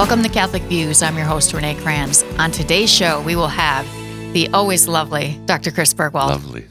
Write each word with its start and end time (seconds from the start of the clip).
Welcome 0.00 0.22
to 0.22 0.30
Catholic 0.30 0.62
Views. 0.62 1.02
I'm 1.02 1.14
your 1.14 1.26
host, 1.26 1.52
Renee 1.52 1.74
Kranz. 1.74 2.22
On 2.38 2.50
today's 2.50 2.90
show, 2.90 3.20
we 3.20 3.36
will 3.36 3.48
have 3.48 3.84
the 4.32 4.48
always 4.54 4.88
lovely 4.88 5.38
Dr. 5.44 5.70
Chris 5.70 5.92
Burgwald, 5.92 6.30
Lovely. 6.30 6.66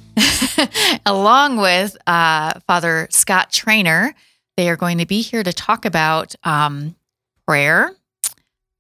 along 1.05 1.57
with 1.57 1.95
uh, 2.07 2.59
Father 2.65 3.07
Scott 3.11 3.51
Traynor. 3.51 4.15
They 4.57 4.67
are 4.67 4.75
going 4.75 4.97
to 4.97 5.05
be 5.05 5.21
here 5.21 5.43
to 5.43 5.53
talk 5.53 5.85
about 5.85 6.33
um, 6.43 6.95
prayer, 7.47 7.91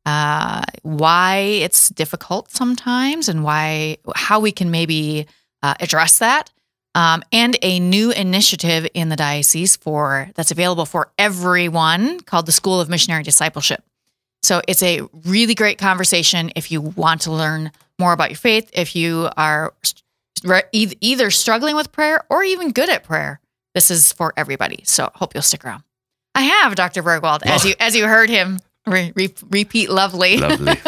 uh, 0.07 0.63
why 0.81 1.37
it's 1.61 1.89
difficult 1.89 2.49
sometimes, 2.49 3.29
and 3.29 3.43
why 3.43 3.97
how 4.15 4.39
we 4.39 4.51
can 4.51 4.71
maybe 4.71 5.27
uh, 5.61 5.75
address 5.79 6.17
that. 6.17 6.51
Um, 6.95 7.21
and 7.31 7.55
a 7.61 7.79
new 7.79 8.09
initiative 8.09 8.87
in 8.95 9.09
the 9.09 9.15
diocese 9.15 9.75
for 9.75 10.31
that's 10.33 10.49
available 10.49 10.87
for 10.87 11.11
everyone 11.19 12.19
called 12.21 12.47
the 12.47 12.51
School 12.51 12.81
of 12.81 12.89
Missionary 12.89 13.21
Discipleship. 13.21 13.83
So 14.41 14.61
it's 14.67 14.81
a 14.83 15.01
really 15.25 15.55
great 15.55 15.77
conversation 15.77 16.51
if 16.55 16.71
you 16.71 16.81
want 16.81 17.21
to 17.21 17.31
learn 17.31 17.71
more 17.99 18.13
about 18.13 18.29
your 18.29 18.37
faith, 18.37 18.69
if 18.73 18.95
you 18.95 19.29
are 19.37 19.73
either 20.71 21.31
struggling 21.31 21.75
with 21.75 21.91
prayer 21.91 22.23
or 22.29 22.43
even 22.43 22.71
good 22.71 22.89
at 22.89 23.03
prayer. 23.03 23.39
This 23.73 23.91
is 23.91 24.11
for 24.11 24.33
everybody. 24.37 24.81
So 24.85 25.09
hope 25.15 25.33
you'll 25.33 25.43
stick 25.43 25.65
around. 25.65 25.83
I 26.35 26.41
have 26.41 26.75
Dr. 26.75 27.03
Burgwald, 27.03 27.41
as 27.45 27.65
you 27.65 27.73
as 27.79 27.95
you 27.95 28.05
heard 28.07 28.29
him 28.29 28.59
re- 28.87 29.11
re- 29.15 29.33
repeat 29.49 29.89
lovely. 29.89 30.37
Lovely. 30.37 30.73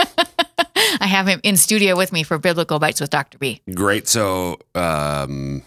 I 0.99 1.07
have 1.07 1.27
him 1.27 1.39
in 1.43 1.57
studio 1.57 1.95
with 1.95 2.11
me 2.11 2.23
for 2.23 2.37
Biblical 2.37 2.79
Bites 2.79 3.01
with 3.01 3.09
Dr. 3.09 3.37
B. 3.37 3.61
Great. 3.73 4.07
So, 4.07 4.59
um, 4.75 5.63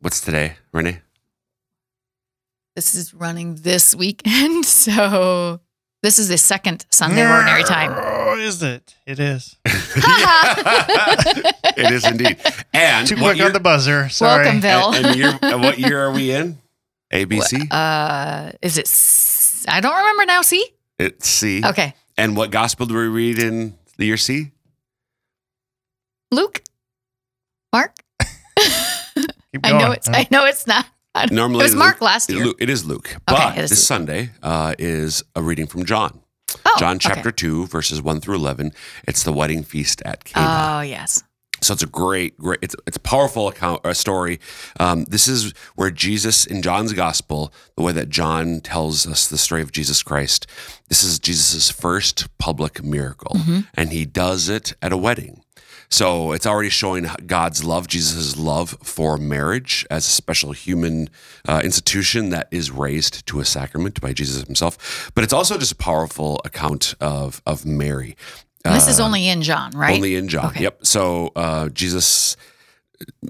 what's 0.00 0.20
today, 0.20 0.54
Renee? 0.72 1.00
This 2.76 2.94
is 2.94 3.12
running 3.12 3.56
this 3.56 3.94
weekend, 3.94 4.64
so 4.64 5.60
this 6.02 6.18
is 6.18 6.28
the 6.28 6.38
second 6.38 6.86
Sunday 6.90 7.24
of 7.24 7.30
ordinary 7.30 7.64
time. 7.64 7.92
Oh, 7.96 8.36
is 8.38 8.62
it? 8.62 8.94
It 9.06 9.18
is. 9.18 9.56
it 9.66 11.92
is 11.92 12.06
indeed. 12.06 12.36
And 12.72 13.06
Too 13.08 13.16
what 13.16 13.22
quick 13.30 13.36
year, 13.38 13.46
on 13.46 13.52
the 13.52 13.60
buzzer. 13.60 14.08
Sorry. 14.08 14.44
Welcome, 14.44 14.60
Bill. 14.60 14.94
and, 14.94 15.06
and 15.06 15.16
year, 15.16 15.38
and 15.42 15.62
what 15.62 15.78
year 15.78 16.00
are 16.04 16.12
we 16.12 16.30
in? 16.32 16.58
ABC. 17.12 17.66
Uh, 17.70 18.52
is 18.62 18.78
it? 18.78 18.86
S- 18.86 19.64
I 19.68 19.80
don't 19.80 19.96
remember 19.96 20.26
now. 20.26 20.42
See? 20.42 20.64
it's 20.98 21.28
C. 21.28 21.62
Okay, 21.64 21.94
And 22.16 22.36
what 22.36 22.50
gospel 22.50 22.86
do 22.86 22.94
we 22.94 23.06
read 23.06 23.38
in 23.38 23.74
the 23.96 24.06
year 24.06 24.16
C? 24.16 24.50
Luke, 26.30 26.62
Mark. 27.72 27.94
Keep 29.52 29.64
I 29.64 29.72
know 29.72 29.78
going. 29.78 29.92
it's. 29.94 30.08
I 30.08 30.26
know 30.30 30.44
it's 30.44 30.66
not. 30.66 30.86
Normally, 31.30 31.60
it 31.60 31.64
was 31.64 31.72
Luke- 31.74 31.78
Mark 31.78 32.00
last 32.00 32.30
year. 32.30 32.52
It 32.58 32.70
is 32.70 32.84
Luke. 32.84 33.16
But 33.26 33.56
it 33.56 33.64
is 33.64 33.70
this 33.70 33.78
Luke. 33.80 33.86
Sunday 33.86 34.30
uh, 34.42 34.74
is 34.78 35.22
a 35.34 35.42
reading 35.42 35.66
from 35.66 35.84
John. 35.84 36.20
Oh, 36.64 36.76
John 36.78 36.96
okay. 36.96 37.10
chapter 37.14 37.30
2, 37.30 37.66
verses 37.66 38.00
1 38.00 38.20
through 38.20 38.36
11. 38.36 38.72
It's 39.06 39.22
the 39.22 39.32
wedding 39.32 39.62
feast 39.62 40.02
at 40.04 40.24
Cana. 40.24 40.78
Oh 40.78 40.80
yes. 40.80 41.22
So 41.60 41.74
it's 41.74 41.82
a 41.82 41.86
great, 41.86 42.38
great. 42.38 42.60
It's 42.62 42.76
it's 42.86 42.96
a 42.96 43.00
powerful 43.00 43.48
account, 43.48 43.80
a 43.84 43.94
story. 43.94 44.38
Um, 44.78 45.04
this 45.06 45.26
is 45.26 45.52
where 45.74 45.90
Jesus 45.90 46.46
in 46.46 46.62
John's 46.62 46.92
gospel, 46.92 47.52
the 47.76 47.82
way 47.82 47.90
that 47.92 48.10
John 48.10 48.60
tells 48.60 49.06
us 49.06 49.26
the 49.26 49.36
story 49.38 49.60
of 49.62 49.72
Jesus 49.72 50.02
Christ. 50.04 50.46
This 50.88 51.02
is 51.02 51.18
Jesus' 51.18 51.68
first 51.68 52.28
public 52.38 52.84
miracle, 52.84 53.36
and 53.74 53.90
he 53.90 54.04
does 54.04 54.48
it 54.48 54.74
at 54.80 54.92
a 54.92 54.96
wedding. 54.96 55.42
So 55.90 56.32
it's 56.32 56.46
already 56.46 56.68
showing 56.68 57.06
God's 57.26 57.64
love, 57.64 57.88
Jesus' 57.88 58.36
love 58.36 58.76
for 58.82 59.16
marriage 59.16 59.86
as 59.90 60.06
a 60.06 60.10
special 60.10 60.52
human 60.52 61.08
uh, 61.48 61.60
institution 61.64 62.28
that 62.30 62.48
is 62.50 62.70
raised 62.70 63.26
to 63.26 63.40
a 63.40 63.44
sacrament 63.44 64.00
by 64.00 64.12
Jesus 64.12 64.44
himself. 64.44 65.10
But 65.14 65.24
it's 65.24 65.32
also 65.32 65.56
just 65.56 65.72
a 65.72 65.76
powerful 65.76 66.40
account 66.44 66.94
of 67.00 67.40
of 67.46 67.64
Mary. 67.64 68.16
And 68.64 68.74
this 68.74 68.88
is 68.88 69.00
only 69.00 69.28
in 69.28 69.40
John, 69.40 69.70
right? 69.70 69.92
Uh, 69.92 69.96
Only 69.96 70.16
in 70.16 70.28
John. 70.28 70.46
Okay. 70.46 70.64
Yep. 70.64 70.84
So 70.84 71.32
uh, 71.36 71.68
Jesus, 71.70 72.36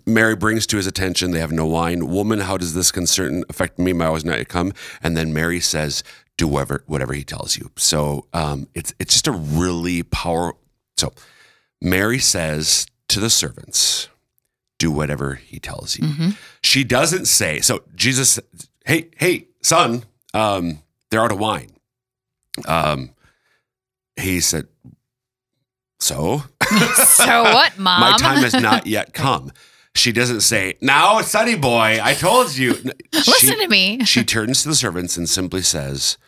Mary 0.05 0.35
brings 0.35 0.67
to 0.69 0.77
his 0.79 0.87
attention, 0.87 1.31
they 1.31 1.39
have 1.39 1.53
no 1.53 1.67
wine. 1.67 2.09
Woman, 2.09 2.41
how 2.41 2.57
does 2.57 2.75
this 2.75 2.91
concern 2.91 3.45
affect 3.49 3.79
me? 3.79 3.93
My 3.93 4.07
hour 4.07 4.17
is 4.17 4.25
not 4.25 4.39
yet 4.39 4.49
come. 4.49 4.73
And 5.01 5.17
then 5.17 5.33
Mary 5.33 5.61
says, 5.61 6.03
do 6.39 6.49
whatever, 6.49 6.83
whatever 6.87 7.13
he 7.13 7.23
tells 7.25 7.57
you. 7.57 7.71
So 7.77 8.27
um, 8.33 8.69
it's, 8.75 8.95
it's 8.99 9.13
just 9.13 9.29
a 9.29 9.33
really 9.33 10.03
powerful. 10.03 10.59
So 10.97 11.13
Mary 11.81 12.19
says 12.19 12.87
to 13.09 13.21
the 13.21 13.31
servants, 13.31 14.09
do 14.79 14.91
whatever 14.91 15.35
he 15.35 15.59
tells 15.59 15.99
you. 15.99 16.05
Mhm. 16.05 16.37
She 16.63 16.85
doesn't 16.85 17.27
say, 17.27 17.61
so 17.61 17.83
Jesus, 17.95 18.39
hey, 18.85 19.09
hey, 19.17 19.49
son, 19.63 20.05
um, 20.35 20.83
they're 21.11 21.23
out 21.23 21.33
of 21.33 21.39
wine. 21.39 21.71
Um, 22.67 23.11
he 24.17 24.41
said, 24.41 24.69
so 26.01 26.45
so 26.97 27.43
what, 27.43 27.79
Mom? 27.79 28.01
my 28.01 28.17
time 28.17 28.39
has 28.39 28.55
not 28.55 28.87
yet 28.87 29.13
come. 29.13 29.53
She 29.95 30.13
doesn't 30.13 30.43
say, 30.43 30.75
now, 30.81 31.21
sonny 31.23 31.57
boy, 31.57 31.99
I 32.01 32.15
told 32.15 32.57
you. 32.57 32.75
Listen 33.13 33.35
she, 33.35 33.57
to 33.57 33.69
me. 33.69 34.05
she 34.05 34.23
turns 34.23 34.63
to 34.63 34.69
the 34.69 34.75
servants 34.77 35.17
and 35.17 35.29
simply 35.29 35.63
says, 35.63 36.19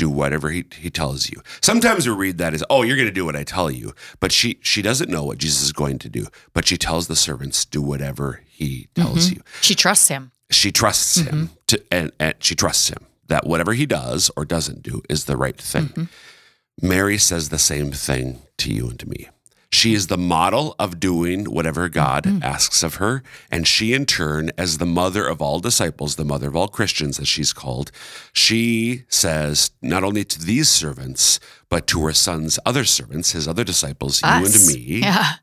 do 0.00 0.08
whatever 0.10 0.48
he, 0.50 0.64
he 0.84 0.90
tells 0.90 1.30
you. 1.30 1.40
Sometimes 1.60 2.08
we 2.08 2.14
read 2.14 2.38
that 2.38 2.54
as, 2.54 2.62
oh, 2.70 2.82
you're 2.82 2.96
going 2.96 3.08
to 3.08 3.20
do 3.20 3.24
what 3.26 3.36
I 3.36 3.44
tell 3.44 3.70
you. 3.70 3.92
But 4.18 4.32
she, 4.32 4.58
she 4.62 4.82
doesn't 4.82 5.10
know 5.10 5.24
what 5.24 5.38
Jesus 5.38 5.62
is 5.62 5.72
going 5.72 5.98
to 6.00 6.08
do. 6.08 6.26
But 6.54 6.66
she 6.66 6.76
tells 6.76 7.06
the 7.06 7.16
servants, 7.16 7.64
do 7.64 7.82
whatever 7.82 8.42
he 8.48 8.88
tells 8.94 9.26
Mm-hmm. 9.26 9.36
you. 9.36 9.42
She 9.60 9.74
trusts 9.74 10.08
him. 10.08 10.32
She 10.50 10.72
trusts 10.72 11.18
Mm-hmm. 11.18 11.28
him 11.36 11.50
to, 11.68 11.82
and, 11.92 12.12
and 12.18 12.34
she 12.40 12.54
trusts 12.54 12.88
him 12.88 13.06
that 13.28 13.46
whatever 13.46 13.74
he 13.74 13.86
does 13.86 14.30
or 14.36 14.44
doesn't 14.44 14.82
do 14.82 15.02
is 15.08 15.24
the 15.26 15.36
right 15.36 15.56
thing. 15.60 15.88
Mm-hmm. 15.88 16.88
Mary 16.88 17.18
says 17.18 17.48
the 17.50 17.58
same 17.58 17.92
thing 17.92 18.40
to 18.58 18.72
you 18.72 18.88
and 18.90 18.98
to 19.00 19.08
me. 19.08 19.28
She 19.72 19.94
is 19.94 20.08
the 20.08 20.18
model 20.18 20.74
of 20.80 20.98
doing 20.98 21.44
whatever 21.44 21.88
God 21.88 22.24
Mm-hmm. 22.24 22.42
asks 22.42 22.82
of 22.82 22.96
her. 22.96 23.22
And 23.52 23.66
she, 23.68 23.94
in 23.94 24.04
turn, 24.04 24.50
as 24.58 24.78
the 24.78 24.86
mother 24.86 25.24
of 25.26 25.40
all 25.40 25.60
disciples, 25.60 26.16
the 26.16 26.24
mother 26.24 26.48
of 26.48 26.56
all 26.56 26.66
Christians, 26.68 27.20
as 27.20 27.28
she's 27.28 27.52
called, 27.52 27.92
she 28.32 29.04
says 29.08 29.70
not 29.80 30.02
only 30.02 30.24
to 30.24 30.40
these 30.40 30.68
servants, 30.68 31.38
but 31.68 31.86
to 31.86 32.04
her 32.04 32.12
son's 32.12 32.58
other 32.66 32.84
servants, 32.84 33.30
his 33.32 33.46
other 33.46 33.62
disciples, 33.62 34.20
you 34.22 34.28
and 34.28 34.66
me, 34.66 35.00
Yeah. 35.02 35.34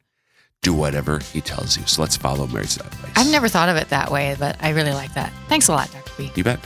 do 0.61 0.73
whatever 0.73 1.19
he 1.19 1.39
tells 1.39 1.77
you. 1.77 1.85
So 1.85 2.01
let's 2.01 2.17
follow 2.17 2.47
Mary's 2.47 2.75
advice. 2.75 3.11
I've 3.15 3.31
never 3.31 3.47
thought 3.47 3.69
of 3.69 3.77
it 3.77 3.87
that 3.89 4.11
way, 4.11 4.35
but 4.37 4.57
I 4.61 4.69
really 4.71 4.91
like 4.93 5.13
that. 5.13 5.31
Thanks 5.47 5.69
a 5.69 5.71
lot, 5.71 5.89
Dr. 5.93 6.11
B. 6.17 6.31
You 6.35 6.43
bet. 6.43 6.59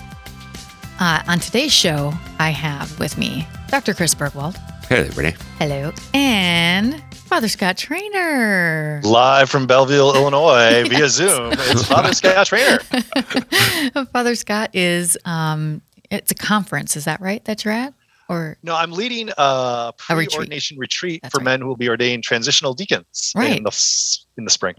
Uh, 1.00 1.22
on 1.28 1.40
today's 1.40 1.72
show, 1.74 2.12
I 2.40 2.50
have 2.50 2.98
with 3.00 3.18
me 3.20 3.48
Dr. 3.70 3.94
Chris 3.94 4.16
Burgwald. 4.16 4.56
Hey, 4.88 5.10
Renee. 5.16 5.36
Hello. 5.60 5.92
And 6.14 7.02
Father 7.32 7.48
Scott 7.48 7.78
Traynor. 7.78 9.00
Live 9.06 9.50
from 9.50 9.66
Belleville, 9.66 10.14
Illinois, 10.16 10.84
via 10.90 11.08
Zoom. 11.08 11.54
It's 11.54 11.86
Father 11.88 12.12
Scott 12.14 12.46
Traynor. 12.46 12.80
Father 14.12 14.36
Scott 14.36 14.72
is, 14.74 15.18
um, 15.24 15.82
it's 16.10 16.32
a 16.32 16.36
conference, 16.36 16.98
is 16.98 17.06
that 17.06 17.22
right, 17.22 17.42
that 17.46 17.64
you're 17.64 17.74
at? 17.74 17.94
Or, 18.28 18.58
No, 18.64 18.76
I'm 18.76 18.92
leading 18.92 19.30
a 19.30 19.34
A 19.42 19.94
retreat. 20.10 20.30
pre-ordination 20.30 20.78
retreat, 20.78 21.22
for 21.32 21.38
right. 21.38 21.46
men 21.46 21.62
who 21.62 21.68
will 21.68 21.78
be 21.78 21.88
ordained 21.88 22.26
transitional 22.26 22.74
deacons 22.74 23.32
Right. 23.34 23.56
in 23.56 23.64
the 23.64 24.18
in 24.38 24.44
the 24.44 24.52
spring. 24.52 24.76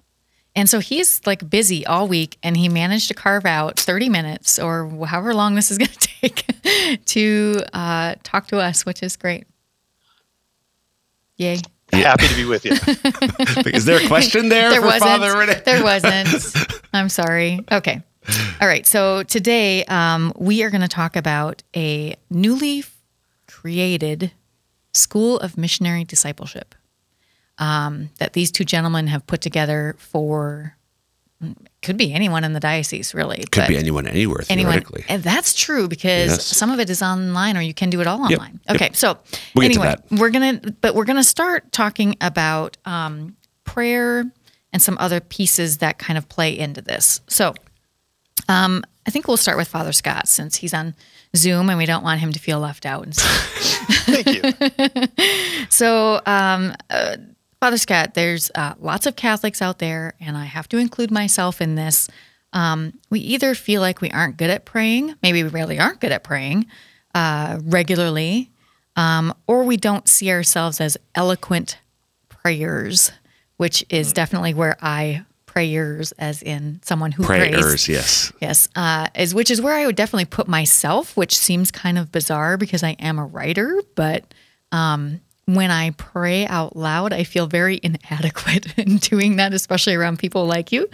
and 0.54 0.68
so 0.68 0.78
he's 0.78 1.22
like 1.26 1.48
busy 1.48 1.86
all 1.86 2.06
week 2.06 2.36
and 2.42 2.54
he 2.58 2.68
managed 2.68 3.08
to 3.08 3.14
carve 3.14 3.46
out 3.46 3.80
30 3.80 4.10
minutes 4.10 4.58
or 4.58 4.90
however 5.06 5.32
long 5.34 5.54
this 5.54 5.70
is 5.70 5.78
going 5.78 5.88
to 5.88 6.08
take 6.20 7.04
to 7.06 7.62
uh, 7.72 8.14
talk 8.22 8.48
to 8.48 8.58
us, 8.58 8.84
which 8.84 9.02
is 9.02 9.16
great. 9.16 9.46
Yay. 11.38 11.58
Happy 11.92 12.26
to 12.26 12.34
be 12.34 12.44
with 12.44 12.64
you. 12.64 12.72
Is 13.72 13.84
there 13.84 14.02
a 14.02 14.06
question 14.06 14.48
there, 14.48 14.70
there 14.70 14.80
for 14.80 14.86
wasn't. 14.86 15.02
Father 15.02 15.36
Renee? 15.38 15.62
There 15.64 15.82
wasn't. 15.84 16.28
I'm 16.92 17.08
sorry. 17.08 17.60
Okay. 17.70 18.02
All 18.60 18.68
right. 18.68 18.86
So 18.86 19.22
today 19.24 19.84
um, 19.84 20.32
we 20.36 20.62
are 20.62 20.70
going 20.70 20.80
to 20.82 20.88
talk 20.88 21.16
about 21.16 21.62
a 21.76 22.16
newly 22.30 22.84
created 23.46 24.32
School 24.94 25.38
of 25.38 25.58
Missionary 25.58 26.04
Discipleship 26.04 26.74
um, 27.58 28.10
that 28.18 28.32
these 28.32 28.50
two 28.50 28.64
gentlemen 28.64 29.06
have 29.08 29.26
put 29.26 29.40
together 29.40 29.94
for. 29.98 30.76
Could 31.82 31.96
be 31.96 32.12
anyone 32.12 32.44
in 32.44 32.52
the 32.52 32.60
diocese, 32.60 33.14
really. 33.14 33.44
Could 33.50 33.66
be 33.68 33.76
anyone 33.76 34.06
anywhere, 34.06 34.42
anyone. 34.48 34.72
theoretically. 34.72 35.04
And 35.08 35.22
that's 35.22 35.54
true 35.54 35.88
because 35.88 36.30
Yes. 36.30 36.44
some 36.46 36.70
of 36.70 36.78
it 36.80 36.88
is 36.90 37.02
online, 37.02 37.56
or 37.56 37.60
you 37.60 37.74
can 37.74 37.90
do 37.90 38.00
it 38.00 38.06
all 38.06 38.20
online. 38.22 38.60
yep. 38.68 38.76
Okay, 38.76 38.90
so 38.94 39.18
We'll 39.54 39.64
anyway, 39.64 39.94
we're 40.10 40.30
gonna, 40.30 40.60
but 40.80 40.94
we're 40.94 41.04
gonna 41.04 41.24
start 41.24 41.72
talking 41.72 42.16
about 42.20 42.76
um, 42.84 43.36
prayer 43.64 44.24
and 44.72 44.80
some 44.80 44.96
other 45.00 45.20
pieces 45.20 45.78
that 45.78 45.98
kind 45.98 46.16
of 46.16 46.28
play 46.28 46.56
into 46.58 46.80
this. 46.82 47.20
So, 47.28 47.54
um, 48.48 48.84
I 49.06 49.10
think 49.10 49.26
we'll 49.26 49.36
start 49.36 49.56
with 49.58 49.66
Father 49.68 49.92
Scott 49.92 50.28
since 50.28 50.56
he's 50.56 50.72
on 50.72 50.94
Zoom 51.36 51.68
and 51.68 51.76
we 51.78 51.86
don't 51.86 52.04
want 52.04 52.20
him 52.20 52.32
to 52.32 52.38
feel 52.38 52.60
left 52.60 52.86
out. 52.86 53.04
And. 53.04 53.14
Thank 53.16 54.26
you. 54.28 55.06
So, 55.70 56.20
um, 56.26 56.74
uh, 56.90 57.16
Father 57.62 57.78
Scott, 57.78 58.14
there's 58.14 58.50
uh, 58.56 58.74
lots 58.80 59.06
of 59.06 59.14
Catholics 59.14 59.62
out 59.62 59.78
there, 59.78 60.14
and 60.18 60.36
I 60.36 60.46
have 60.46 60.68
to 60.70 60.78
include 60.78 61.12
myself 61.12 61.60
in 61.60 61.76
this. 61.76 62.08
Um, 62.52 62.98
we 63.08 63.20
either 63.20 63.54
feel 63.54 63.80
like 63.80 64.00
we 64.00 64.10
aren't 64.10 64.36
good 64.36 64.50
at 64.50 64.64
praying, 64.64 65.14
maybe 65.22 65.44
we 65.44 65.48
really 65.48 65.78
aren't 65.78 66.00
good 66.00 66.10
at 66.10 66.24
praying 66.24 66.66
uh, 67.14 67.60
regularly, 67.62 68.50
um, 68.96 69.32
or 69.46 69.62
we 69.62 69.76
don't 69.76 70.08
see 70.08 70.28
ourselves 70.32 70.80
as 70.80 70.96
eloquent 71.14 71.78
prayers, 72.28 73.12
which 73.58 73.84
is 73.88 74.08
Hmm. 74.08 74.14
definitely 74.14 74.54
where 74.54 74.76
I 74.82 75.24
prayers, 75.46 76.10
as 76.18 76.42
in 76.42 76.80
someone 76.82 77.12
who 77.12 77.22
prays. 77.22 77.54
Prayers, 77.54 77.88
yes. 77.88 78.32
Yes, 78.40 78.68
uh, 78.74 79.06
is 79.14 79.36
which 79.36 79.52
is 79.52 79.60
where 79.60 79.74
I 79.76 79.86
would 79.86 79.94
definitely 79.94 80.24
put 80.24 80.48
myself, 80.48 81.16
which 81.16 81.38
seems 81.38 81.70
kind 81.70 81.96
of 81.96 82.10
bizarre 82.10 82.56
because 82.56 82.82
I 82.82 82.96
am 82.98 83.20
a 83.20 83.24
writer. 83.24 83.80
But 83.94 84.34
um, 84.72 85.20
when 85.56 85.70
I 85.70 85.90
pray 85.90 86.46
out 86.46 86.76
loud, 86.76 87.12
I 87.12 87.24
feel 87.24 87.46
very 87.46 87.80
inadequate 87.82 88.78
in 88.78 88.96
doing 88.98 89.36
that, 89.36 89.52
especially 89.52 89.94
around 89.94 90.18
people 90.18 90.46
like 90.46 90.72
you. 90.72 90.88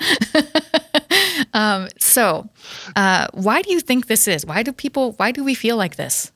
um, 1.52 1.88
so, 1.99 2.49
uh, 2.96 3.28
why 3.32 3.62
do 3.62 3.72
you 3.72 3.81
think 3.81 4.06
this 4.06 4.28
is? 4.28 4.44
Why 4.46 4.62
do 4.62 4.72
people? 4.72 5.12
Why 5.12 5.32
do 5.32 5.44
we 5.44 5.55
feel 5.55 5.76
like 5.76 5.96
this? 5.96 6.32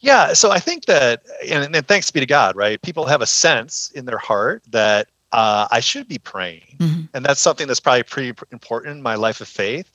Yeah, 0.00 0.32
so 0.32 0.50
I 0.50 0.58
think 0.60 0.86
that, 0.86 1.22
and, 1.46 1.76
and 1.76 1.86
thanks 1.86 2.10
be 2.10 2.20
to 2.20 2.26
God, 2.26 2.56
right? 2.56 2.80
People 2.80 3.04
have 3.04 3.20
a 3.20 3.26
sense 3.26 3.90
in 3.94 4.06
their 4.06 4.16
heart 4.16 4.62
that 4.70 5.08
uh, 5.32 5.68
I 5.70 5.80
should 5.80 6.08
be 6.08 6.18
praying, 6.18 6.76
Mhm. 6.78 7.08
and 7.12 7.24
that's 7.24 7.40
something 7.40 7.66
that's 7.66 7.80
probably 7.80 8.02
pretty 8.04 8.32
important 8.50 8.96
in 8.96 9.02
my 9.02 9.14
life 9.16 9.40
of 9.42 9.48
faith. 9.48 9.90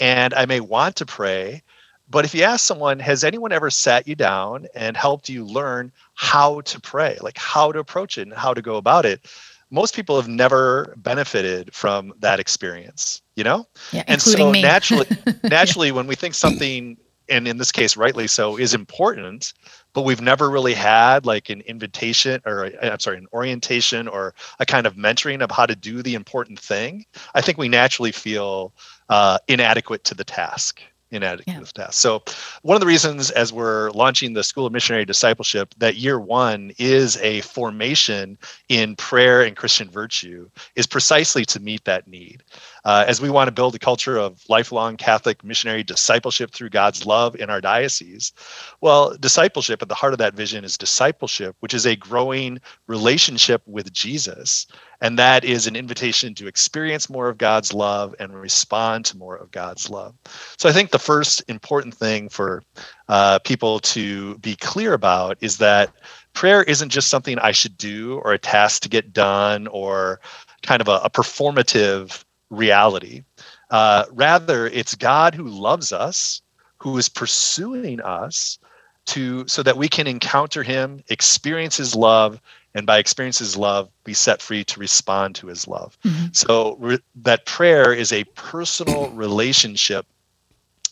And 0.00 0.34
I 0.34 0.44
may 0.46 0.58
want 0.58 0.96
to 0.96 1.06
pray, 1.06 1.62
but 2.08 2.24
if 2.24 2.34
you 2.34 2.42
ask 2.42 2.64
someone, 2.64 2.98
has 2.98 3.24
anyone 3.24 3.52
ever 3.52 3.70
sat 3.70 4.06
you 4.06 4.14
down 4.14 4.66
and 4.74 4.96
helped 4.96 5.28
you 5.28 5.44
learn 5.44 5.92
how 6.14 6.60
to 6.62 6.80
pray, 6.80 7.16
like 7.20 7.38
how 7.38 7.72
to 7.72 7.78
approach 7.78 8.18
it 8.18 8.22
and 8.22 8.34
how 8.34 8.52
to 8.52 8.62
go 8.62 8.76
about 8.76 9.06
it? 9.06 9.26
Most 9.70 9.96
people 9.96 10.16
have 10.16 10.28
never 10.28 10.94
benefited 10.98 11.74
from 11.74 12.12
that 12.20 12.38
experience, 12.38 13.22
you 13.36 13.42
know? 13.44 13.66
Yeah, 13.92 14.04
and 14.06 14.20
so 14.20 14.52
me. 14.52 14.62
naturally 14.62 15.06
naturally 15.42 15.92
when 15.92 16.06
we 16.06 16.14
think 16.14 16.34
something 16.34 16.96
and 17.28 17.48
in 17.48 17.56
this 17.56 17.72
case 17.72 17.96
rightly 17.96 18.26
so 18.26 18.58
is 18.58 18.74
important 18.74 19.54
but 19.92 20.02
we've 20.02 20.20
never 20.20 20.50
really 20.50 20.74
had 20.74 21.24
like 21.24 21.48
an 21.48 21.62
invitation 21.62 22.40
or 22.44 22.66
i 22.66 22.90
i'm 22.90 23.00
sorry 23.00 23.16
an 23.16 23.26
orientation 23.32 24.06
or 24.08 24.34
a 24.60 24.66
kind 24.66 24.86
of 24.86 24.94
mentoring 24.94 25.42
of 25.42 25.50
how 25.50 25.64
to 25.64 25.74
do 25.74 26.02
the 26.02 26.14
important 26.14 26.58
thing 26.58 27.04
i 27.34 27.40
think 27.40 27.56
we 27.56 27.68
naturally 27.68 28.12
feel 28.12 28.74
uh, 29.08 29.38
inadequate 29.48 30.04
to 30.04 30.14
the 30.14 30.24
task 30.24 30.82
inadequate 31.14 31.52
Yeah. 31.54 31.60
to 31.60 31.66
the 31.66 31.72
task 31.72 31.94
so 32.00 32.22
one 32.62 32.74
of 32.76 32.80
the 32.80 32.86
reasons 32.86 33.30
as 33.30 33.52
we're 33.52 33.90
launching 33.92 34.32
the 34.32 34.44
school 34.44 34.66
of 34.66 34.72
missionary 34.72 35.04
discipleship 35.04 35.74
that 35.78 35.96
year 35.96 36.18
one 36.18 36.72
is 36.78 37.16
a 37.18 37.40
formation 37.42 38.38
in 38.68 38.96
prayer 38.96 39.42
and 39.42 39.56
christian 39.56 39.88
virtue 39.90 40.48
is 40.76 40.86
precisely 40.86 41.44
to 41.46 41.60
meet 41.60 41.84
that 41.84 42.06
need 42.08 42.42
uh, 42.84 43.04
as 43.06 43.20
we 43.20 43.30
want 43.30 43.48
to 43.48 43.52
build 43.52 43.74
a 43.74 43.78
culture 43.78 44.18
of 44.18 44.42
lifelong 44.48 44.96
Catholic 44.96 45.42
missionary 45.42 45.82
discipleship 45.82 46.50
through 46.52 46.70
God's 46.70 47.06
love 47.06 47.34
in 47.36 47.50
our 47.50 47.60
diocese. 47.60 48.32
Well, 48.80 49.16
discipleship 49.16 49.80
at 49.80 49.88
the 49.88 49.94
heart 49.94 50.12
of 50.12 50.18
that 50.18 50.34
vision 50.34 50.64
is 50.64 50.76
discipleship, 50.76 51.56
which 51.60 51.74
is 51.74 51.86
a 51.86 51.96
growing 51.96 52.60
relationship 52.86 53.62
with 53.66 53.92
Jesus. 53.92 54.66
And 55.00 55.18
that 55.18 55.44
is 55.44 55.66
an 55.66 55.76
invitation 55.76 56.34
to 56.34 56.46
experience 56.46 57.10
more 57.10 57.28
of 57.28 57.38
God's 57.38 57.72
love 57.72 58.14
and 58.18 58.34
respond 58.34 59.04
to 59.06 59.16
more 59.16 59.36
of 59.36 59.50
God's 59.50 59.90
love. 59.90 60.14
So 60.58 60.68
I 60.68 60.72
think 60.72 60.90
the 60.90 60.98
first 60.98 61.42
important 61.48 61.94
thing 61.94 62.28
for 62.28 62.62
uh, 63.08 63.38
people 63.40 63.80
to 63.80 64.38
be 64.38 64.56
clear 64.56 64.92
about 64.92 65.38
is 65.40 65.58
that 65.58 65.92
prayer 66.32 66.62
isn't 66.62 66.90
just 66.90 67.08
something 67.08 67.38
I 67.38 67.52
should 67.52 67.76
do 67.76 68.20
or 68.24 68.32
a 68.32 68.38
task 68.38 68.82
to 68.82 68.88
get 68.88 69.12
done 69.12 69.66
or 69.68 70.20
kind 70.62 70.80
of 70.80 70.88
a, 70.88 71.00
a 71.04 71.10
performative 71.10 72.24
reality. 72.54 73.24
Uh, 73.70 74.04
rather, 74.10 74.66
it's 74.66 74.94
God 74.94 75.34
who 75.34 75.48
loves 75.48 75.92
us, 75.92 76.42
who 76.78 76.96
is 76.98 77.08
pursuing 77.08 78.00
us 78.00 78.58
to 79.06 79.46
so 79.46 79.62
that 79.62 79.76
we 79.76 79.88
can 79.88 80.06
encounter 80.06 80.62
Him, 80.62 81.02
experience 81.08 81.76
His 81.76 81.94
love, 81.94 82.40
and 82.74 82.86
by 82.86 82.98
experience 82.98 83.38
His 83.38 83.56
love, 83.56 83.90
be 84.04 84.14
set 84.14 84.40
free 84.40 84.64
to 84.64 84.80
respond 84.80 85.34
to 85.36 85.46
His 85.48 85.68
love. 85.68 85.98
Mhm. 86.04 86.34
So 86.34 86.76
re- 86.80 86.98
that 87.16 87.46
prayer 87.46 87.92
is 87.92 88.12
a 88.12 88.24
personal 88.34 89.10
relationship 89.10 90.06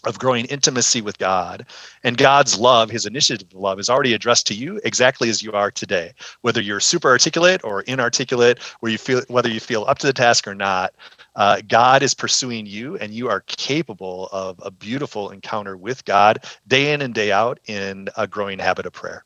of 0.04 0.18
growing 0.18 0.44
intimacy 0.46 1.00
with 1.00 1.18
God. 1.18 1.66
And 2.02 2.16
God's 2.16 2.58
love, 2.58 2.90
his 2.90 3.06
initiative 3.06 3.48
of 3.52 3.60
love, 3.60 3.78
is 3.78 3.88
already 3.88 4.14
addressed 4.14 4.46
to 4.48 4.54
you 4.54 4.80
exactly 4.84 5.28
as 5.28 5.42
you 5.42 5.52
are 5.52 5.70
today. 5.70 6.12
Whether 6.40 6.60
you're 6.60 6.80
super 6.80 7.08
articulate 7.08 7.62
or 7.64 7.82
inarticulate, 7.82 8.58
where 8.80 8.92
you 8.92 8.98
feel 8.98 9.22
whether 9.28 9.48
you 9.48 9.60
feel 9.60 9.84
up 9.84 9.98
to 9.98 10.06
the 10.06 10.12
task 10.12 10.46
or 10.48 10.54
not, 10.54 10.94
uh, 11.36 11.62
God 11.66 12.02
is 12.02 12.14
pursuing 12.14 12.66
you, 12.66 12.96
and 12.98 13.12
you 13.12 13.28
are 13.28 13.40
capable 13.40 14.28
of 14.32 14.60
a 14.62 14.70
beautiful 14.70 15.30
encounter 15.30 15.76
with 15.76 16.04
God 16.04 16.44
day 16.66 16.92
in 16.92 17.02
and 17.02 17.14
day 17.14 17.32
out 17.32 17.60
in 17.66 18.08
a 18.16 18.26
growing 18.26 18.58
habit 18.58 18.86
of 18.86 18.92
prayer. 18.92 19.24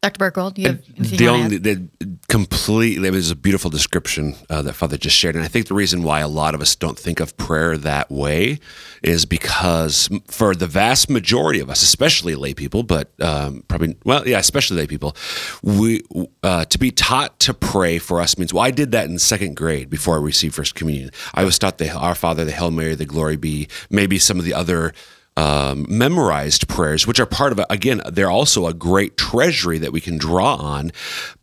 Dr. 0.00 0.30
Do 0.30 0.62
you 0.62 0.68
have 0.68 0.82
anything 0.96 1.18
the 1.18 1.28
only 1.28 1.58
the 1.58 1.88
completely 2.28 3.08
it 3.08 3.10
was 3.10 3.32
a 3.32 3.36
beautiful 3.36 3.68
description 3.68 4.36
uh, 4.48 4.62
that 4.62 4.74
father 4.74 4.96
just 4.96 5.16
shared. 5.16 5.34
And 5.34 5.44
i 5.44 5.48
think 5.48 5.66
the 5.66 5.74
reason 5.74 6.04
why 6.04 6.20
a 6.20 6.28
lot 6.28 6.54
of 6.54 6.60
us 6.60 6.76
don't 6.76 6.96
think 6.96 7.18
of 7.18 7.36
prayer 7.36 7.76
that 7.78 8.08
way 8.10 8.60
is 9.02 9.24
because 9.24 10.08
for 10.28 10.54
the 10.54 10.68
vast 10.68 11.10
majority 11.10 11.58
of 11.58 11.68
us 11.68 11.82
especially 11.82 12.36
lay 12.36 12.54
people 12.54 12.84
but 12.84 13.10
um, 13.20 13.64
probably 13.66 13.96
well 14.04 14.26
yeah 14.28 14.38
especially 14.38 14.76
lay 14.76 14.86
people 14.86 15.16
we 15.62 16.04
uh, 16.44 16.64
to 16.66 16.78
be 16.78 16.92
taught 16.92 17.38
to 17.40 17.52
pray 17.52 17.98
for 17.98 18.20
us 18.20 18.38
means 18.38 18.54
well 18.54 18.64
i 18.64 18.70
did 18.70 18.92
that 18.92 19.06
in 19.06 19.18
second 19.18 19.56
grade 19.56 19.90
before 19.90 20.16
i 20.16 20.20
received 20.20 20.54
first 20.54 20.76
communion. 20.76 21.10
I 21.34 21.44
was 21.44 21.58
taught 21.58 21.78
the 21.78 21.90
our 21.90 22.14
father 22.14 22.44
the 22.44 22.52
hail 22.52 22.70
mary 22.70 22.94
the 22.94 23.04
glory 23.04 23.36
be 23.36 23.66
maybe 23.90 24.18
some 24.18 24.38
of 24.38 24.44
the 24.44 24.54
other 24.54 24.92
um, 25.38 25.86
memorized 25.88 26.66
prayers, 26.66 27.06
which 27.06 27.20
are 27.20 27.26
part 27.26 27.52
of 27.52 27.60
it. 27.60 27.66
Again, 27.70 28.02
they're 28.10 28.30
also 28.30 28.66
a 28.66 28.74
great 28.74 29.16
treasury 29.16 29.78
that 29.78 29.92
we 29.92 30.00
can 30.00 30.18
draw 30.18 30.56
on. 30.56 30.90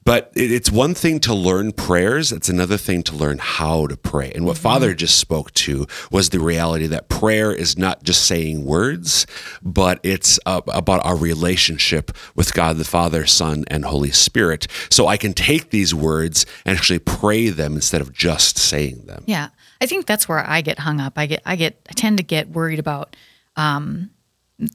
But 0.03 0.33
it, 0.35 0.51
it's 0.51 0.69
one 0.69 0.93
thing 0.93 1.21
to 1.21 1.33
learn 1.33 1.71
prayers, 1.71 2.33
it's 2.33 2.49
another 2.49 2.75
thing 2.75 3.03
to 3.03 3.15
learn 3.15 3.37
how 3.39 3.87
to 3.87 3.95
pray. 3.95 4.33
And 4.35 4.45
what 4.45 4.57
Father 4.57 4.93
just 4.93 5.17
spoke 5.17 5.53
to 5.53 5.87
was 6.11 6.29
the 6.29 6.41
reality 6.41 6.87
that 6.87 7.07
prayer 7.07 7.53
is 7.53 7.77
not 7.77 8.03
just 8.03 8.25
saying 8.25 8.65
words, 8.65 9.25
but 9.63 10.01
it's 10.03 10.41
uh, 10.45 10.59
about 10.67 11.03
our 11.05 11.15
relationship 11.15 12.11
with 12.35 12.53
God 12.53 12.75
the 12.75 12.83
Father, 12.83 13.25
Son, 13.25 13.63
and 13.67 13.85
Holy 13.85 14.11
Spirit. 14.11 14.67
So 14.91 15.07
I 15.07 15.15
can 15.15 15.33
take 15.33 15.69
these 15.69 15.95
words 15.95 16.45
and 16.65 16.77
actually 16.77 16.99
pray 16.99 17.47
them 17.47 17.75
instead 17.75 18.01
of 18.01 18.11
just 18.11 18.57
saying 18.57 19.05
them. 19.05 19.23
Yeah, 19.25 19.49
I 19.79 19.85
think 19.85 20.05
that's 20.05 20.27
where 20.27 20.45
I 20.45 20.59
get 20.59 20.79
hung 20.79 20.99
up. 20.99 21.13
I 21.15 21.27
get, 21.27 21.41
I 21.45 21.55
get, 21.55 21.79
I 21.89 21.93
tend 21.93 22.17
to 22.17 22.23
get 22.23 22.49
worried 22.49 22.79
about, 22.79 23.15
um, 23.55 24.09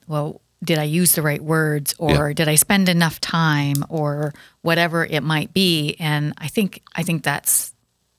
well, 0.06 0.40
did 0.62 0.78
I 0.78 0.84
use 0.84 1.14
the 1.14 1.22
right 1.22 1.42
words, 1.42 1.94
or 1.98 2.34
did 2.34 2.48
I 2.48 2.54
spend 2.54 2.88
enough 2.88 3.20
time, 3.20 3.84
or 3.88 4.34
whatever 4.62 5.04
it 5.04 5.22
might 5.22 5.52
be. 5.54 5.96
And 5.98 6.34
I 6.38 6.48
think, 6.48 6.82
I 6.94 7.02
think 7.02 7.22
that's 7.22 7.72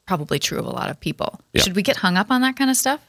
probably 0.07 0.39
true 0.39 0.59
of 0.59 0.65
a 0.65 0.71
lot 0.71 0.89
of 0.89 0.99
people. 0.99 1.39
Yeah. 1.53 1.61
Should 1.61 1.75
we 1.75 1.83
get 1.83 1.97
hung 1.97 2.17
up 2.17 2.31
on 2.31 2.41
that 2.41 2.55
kind 2.55 2.69
of 2.69 2.75
stuff? 2.77 2.99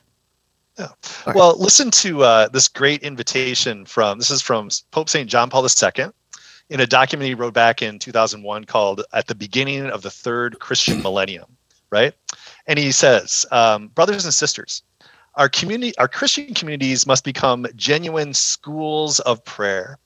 Or- 1.27 1.35
Well, 1.35 1.59
listen 1.59 1.91
to 1.93 2.23
uh, 2.23 2.49
this 2.49 2.69
great 2.69 3.03
invitation 3.03 3.85
from 3.85 4.19
this 4.19 4.31
is 4.31 4.43
from 4.43 4.69
Pope 4.91 5.09
St. 5.09 5.29
John 5.29 5.51
Paul 5.51 5.67
II 5.67 6.07
in 6.71 6.81
a 6.81 6.87
document 6.87 7.29
he 7.29 7.35
wrote 7.35 7.55
back 7.55 7.83
in 7.83 7.99
2001 7.99 8.65
called 8.65 9.03
At 9.13 9.27
the 9.27 9.35
Beginning 9.35 9.91
of 9.91 10.03
the 10.03 10.11
Third 10.11 10.59
Christian 10.59 11.03
Millennium, 11.03 11.57
right? 11.91 12.15
And 12.67 12.79
he 12.79 12.93
says, 12.93 13.45
um, 13.51 13.89
Brothers 13.89 14.25
and 14.25 14.33
sisters, 14.33 14.83
our 15.35 15.49
community, 15.49 15.97
our 15.99 16.09
Christian 16.09 16.55
communities 16.55 17.07
must 17.07 17.25
become 17.25 17.67
genuine 17.75 18.35
schools 18.35 19.21
of 19.21 19.45
prayer 19.45 19.99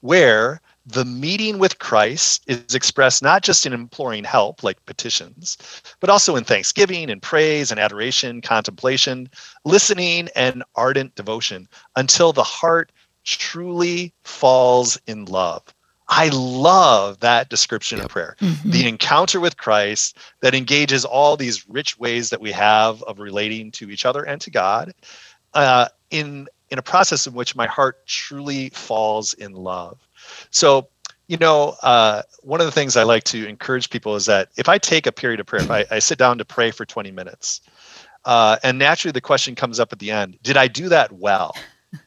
where 0.00 0.60
the 0.86 1.04
meeting 1.04 1.58
with 1.58 1.78
Christ 1.78 2.42
is 2.46 2.74
expressed 2.74 3.22
not 3.22 3.42
just 3.42 3.64
in 3.64 3.72
imploring 3.72 4.24
help, 4.24 4.62
like 4.62 4.84
petitions, 4.84 5.56
but 6.00 6.10
also 6.10 6.36
in 6.36 6.44
thanksgiving 6.44 7.08
and 7.10 7.22
praise 7.22 7.70
and 7.70 7.80
adoration, 7.80 8.42
contemplation, 8.42 9.30
listening, 9.64 10.28
and 10.36 10.62
ardent 10.74 11.14
devotion 11.14 11.66
until 11.96 12.34
the 12.34 12.42
heart 12.42 12.92
truly 13.24 14.12
falls 14.24 15.00
in 15.06 15.24
love. 15.24 15.62
I 16.08 16.28
love 16.28 17.20
that 17.20 17.48
description 17.48 18.00
of 18.00 18.08
prayer. 18.08 18.36
Mhm. 18.40 18.72
The 18.72 18.88
encounter 18.88 19.40
with 19.40 19.56
Christ 19.56 20.18
that 20.40 20.54
engages 20.54 21.04
all 21.04 21.36
these 21.36 21.68
rich 21.68 21.98
ways 21.98 22.30
that 22.30 22.40
we 22.40 22.52
have 22.52 23.02
of 23.04 23.18
relating 23.18 23.70
to 23.72 23.90
each 23.90 24.04
other 24.04 24.22
and 24.22 24.40
to 24.42 24.50
God 24.50 24.94
uh, 25.54 25.88
in, 26.10 26.48
in 26.70 26.78
a 26.78 26.82
process 26.82 27.26
in 27.26 27.32
which 27.32 27.56
my 27.56 27.66
heart 27.66 28.06
truly 28.06 28.68
falls 28.70 29.32
in 29.34 29.52
love. 29.52 29.98
So, 30.50 30.88
you 31.26 31.38
know, 31.38 31.76
uh, 31.82 32.22
one 32.42 32.60
of 32.60 32.66
the 32.66 32.72
things 32.72 32.96
I 32.96 33.04
like 33.04 33.24
to 33.24 33.46
encourage 33.46 33.88
people 33.88 34.14
is 34.14 34.26
that 34.26 34.50
if 34.56 34.68
I 34.68 34.78
take 34.78 35.06
a 35.06 35.12
period 35.12 35.40
of 35.40 35.46
prayer, 35.46 35.62
if 35.62 35.70
I, 35.70 35.86
I 35.90 35.98
sit 36.00 36.18
down 36.18 36.38
to 36.38 36.44
pray 36.44 36.70
for 36.70 36.84
20 36.84 37.10
minutes, 37.12 37.60
uh, 38.24 38.56
and 38.62 38.78
naturally 38.78 39.12
the 39.12 39.20
question 39.20 39.54
comes 39.54 39.78
up 39.80 39.92
at 39.92 39.98
the 39.98 40.10
end 40.10 40.38
Did 40.42 40.56
I 40.56 40.68
do 40.68 40.88
that 40.90 41.12
well? 41.12 41.54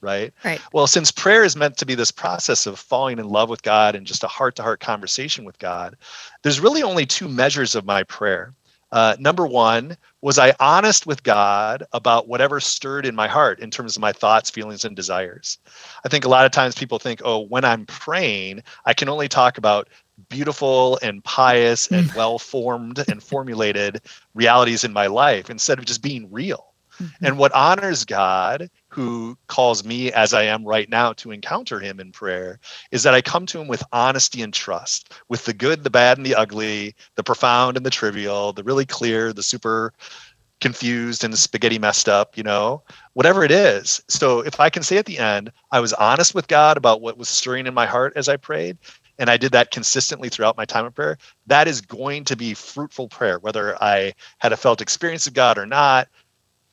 Right? 0.02 0.34
Right. 0.44 0.62
Well, 0.74 0.88
since 0.88 1.12
prayer 1.12 1.44
is 1.44 1.56
meant 1.56 1.78
to 1.78 1.86
be 1.86 1.96
this 1.96 2.12
process 2.12 2.66
of 2.66 2.80
falling 2.80 3.20
in 3.20 3.28
love 3.28 3.50
with 3.50 3.64
God 3.64 3.96
and 3.96 4.06
just 4.06 4.24
a 4.24 4.28
heart 4.28 4.56
to 4.58 4.64
heart 4.64 4.80
conversation 4.80 5.46
with 5.46 5.60
God, 5.60 5.98
there's 6.44 6.60
really 6.60 6.84
only 6.84 7.06
two 7.06 7.28
measures 7.28 7.76
of 7.76 7.86
my 7.86 8.04
prayer. 8.04 8.54
Uh, 8.92 9.18
number 9.20 9.46
one, 9.46 9.98
was 10.22 10.40
I 10.40 10.56
honest 10.60 11.06
with 11.06 11.24
God 11.24 11.84
about 11.92 12.28
whatever 12.28 12.60
stirred 12.60 13.06
in 13.06 13.16
my 13.16 13.28
heart 13.28 13.60
in 13.60 13.70
terms 13.70 13.98
of 13.98 14.02
my 14.02 14.14
thoughts, 14.14 14.50
feelings, 14.50 14.86
and 14.86 14.96
desires? 14.96 15.58
I 16.06 16.10
think 16.10 16.24
a 16.24 16.30
lot 16.30 16.46
of 16.46 16.52
times 16.52 16.76
people 16.76 16.98
think, 16.98 17.22
oh, 17.26 17.40
when 17.40 17.66
I'm 17.66 17.86
praying, 17.86 18.64
I 18.86 18.94
can 18.94 19.10
only 19.10 19.28
talk 19.28 19.58
about 19.58 19.90
beautiful 20.30 20.98
and 21.02 21.24
pious 21.24 21.88
and 21.92 22.12
well 22.14 22.40
formed 22.40 23.04
and 23.08 23.22
formulated 23.22 24.02
realities 24.34 24.84
in 24.84 24.94
my 24.94 25.08
life 25.08 25.50
instead 25.50 25.80
of 25.80 25.86
just 25.86 26.02
being 26.02 26.32
real. 26.32 26.74
Mm-hmm. 27.02 27.26
And 27.26 27.38
what 27.38 27.54
honors 27.54 28.06
God, 28.06 28.70
who 28.98 29.38
calls 29.48 29.86
me 29.86 30.12
as 30.12 30.34
I 30.34 30.44
am 30.44 30.66
right 30.66 30.90
now 30.90 31.14
to 31.14 31.32
encounter 31.32 31.80
him 31.80 32.00
in 32.00 32.12
prayer, 32.12 32.60
is 32.92 33.04
that 33.04 33.14
I 33.14 33.22
come 33.22 33.46
to 33.46 33.62
him 33.62 33.68
with 33.68 33.84
honesty 33.94 34.42
and 34.42 34.52
trust, 34.52 35.14
with 35.30 35.46
the 35.46 35.54
good, 35.54 35.84
the 35.84 35.90
bad, 35.92 36.18
and 36.18 36.26
the 36.26 36.34
ugly, 36.34 36.96
the 37.16 37.24
profound 37.24 37.78
and 37.78 37.86
the 37.86 37.92
trivial, 37.92 38.54
the 38.54 38.64
really 38.64 38.86
clear, 38.86 39.34
the 39.34 39.44
super 39.44 39.94
confused 40.62 41.24
and 41.24 41.38
spaghetti 41.38 41.78
messed 41.78 42.10
up, 42.10 42.36
you 42.36 42.42
know, 42.42 42.82
whatever 43.14 43.44
it 43.44 43.52
is. 43.52 44.02
So 44.08 44.40
if 44.40 44.60
I 44.60 44.72
can 44.72 44.82
say 44.82 44.98
at 44.98 45.06
the 45.06 45.20
end, 45.20 45.52
I 45.72 45.80
was 45.80 45.94
honest 45.94 46.34
with 46.34 46.48
God 46.48 46.78
about 46.78 47.02
what 47.02 47.20
was 47.20 47.30
stirring 47.30 47.68
in 47.68 47.76
my 47.76 47.86
heart 47.86 48.14
as 48.16 48.28
I 48.28 48.38
prayed, 48.38 48.80
and 49.20 49.30
I 49.30 49.38
did 49.38 49.52
that 49.52 49.70
consistently 49.70 50.30
throughout 50.30 50.58
my 50.58 50.66
time 50.66 50.86
of 50.86 50.96
prayer, 50.96 51.20
that 51.46 51.68
is 51.68 51.82
going 51.82 52.24
to 52.26 52.36
be 52.36 52.56
fruitful 52.56 53.10
prayer, 53.10 53.38
whether 53.38 53.82
I 53.82 54.14
had 54.40 54.54
a 54.54 54.58
felt 54.58 54.82
experience 54.82 55.28
of 55.28 55.34
God 55.34 55.60
or 55.60 55.68
not, 55.68 56.08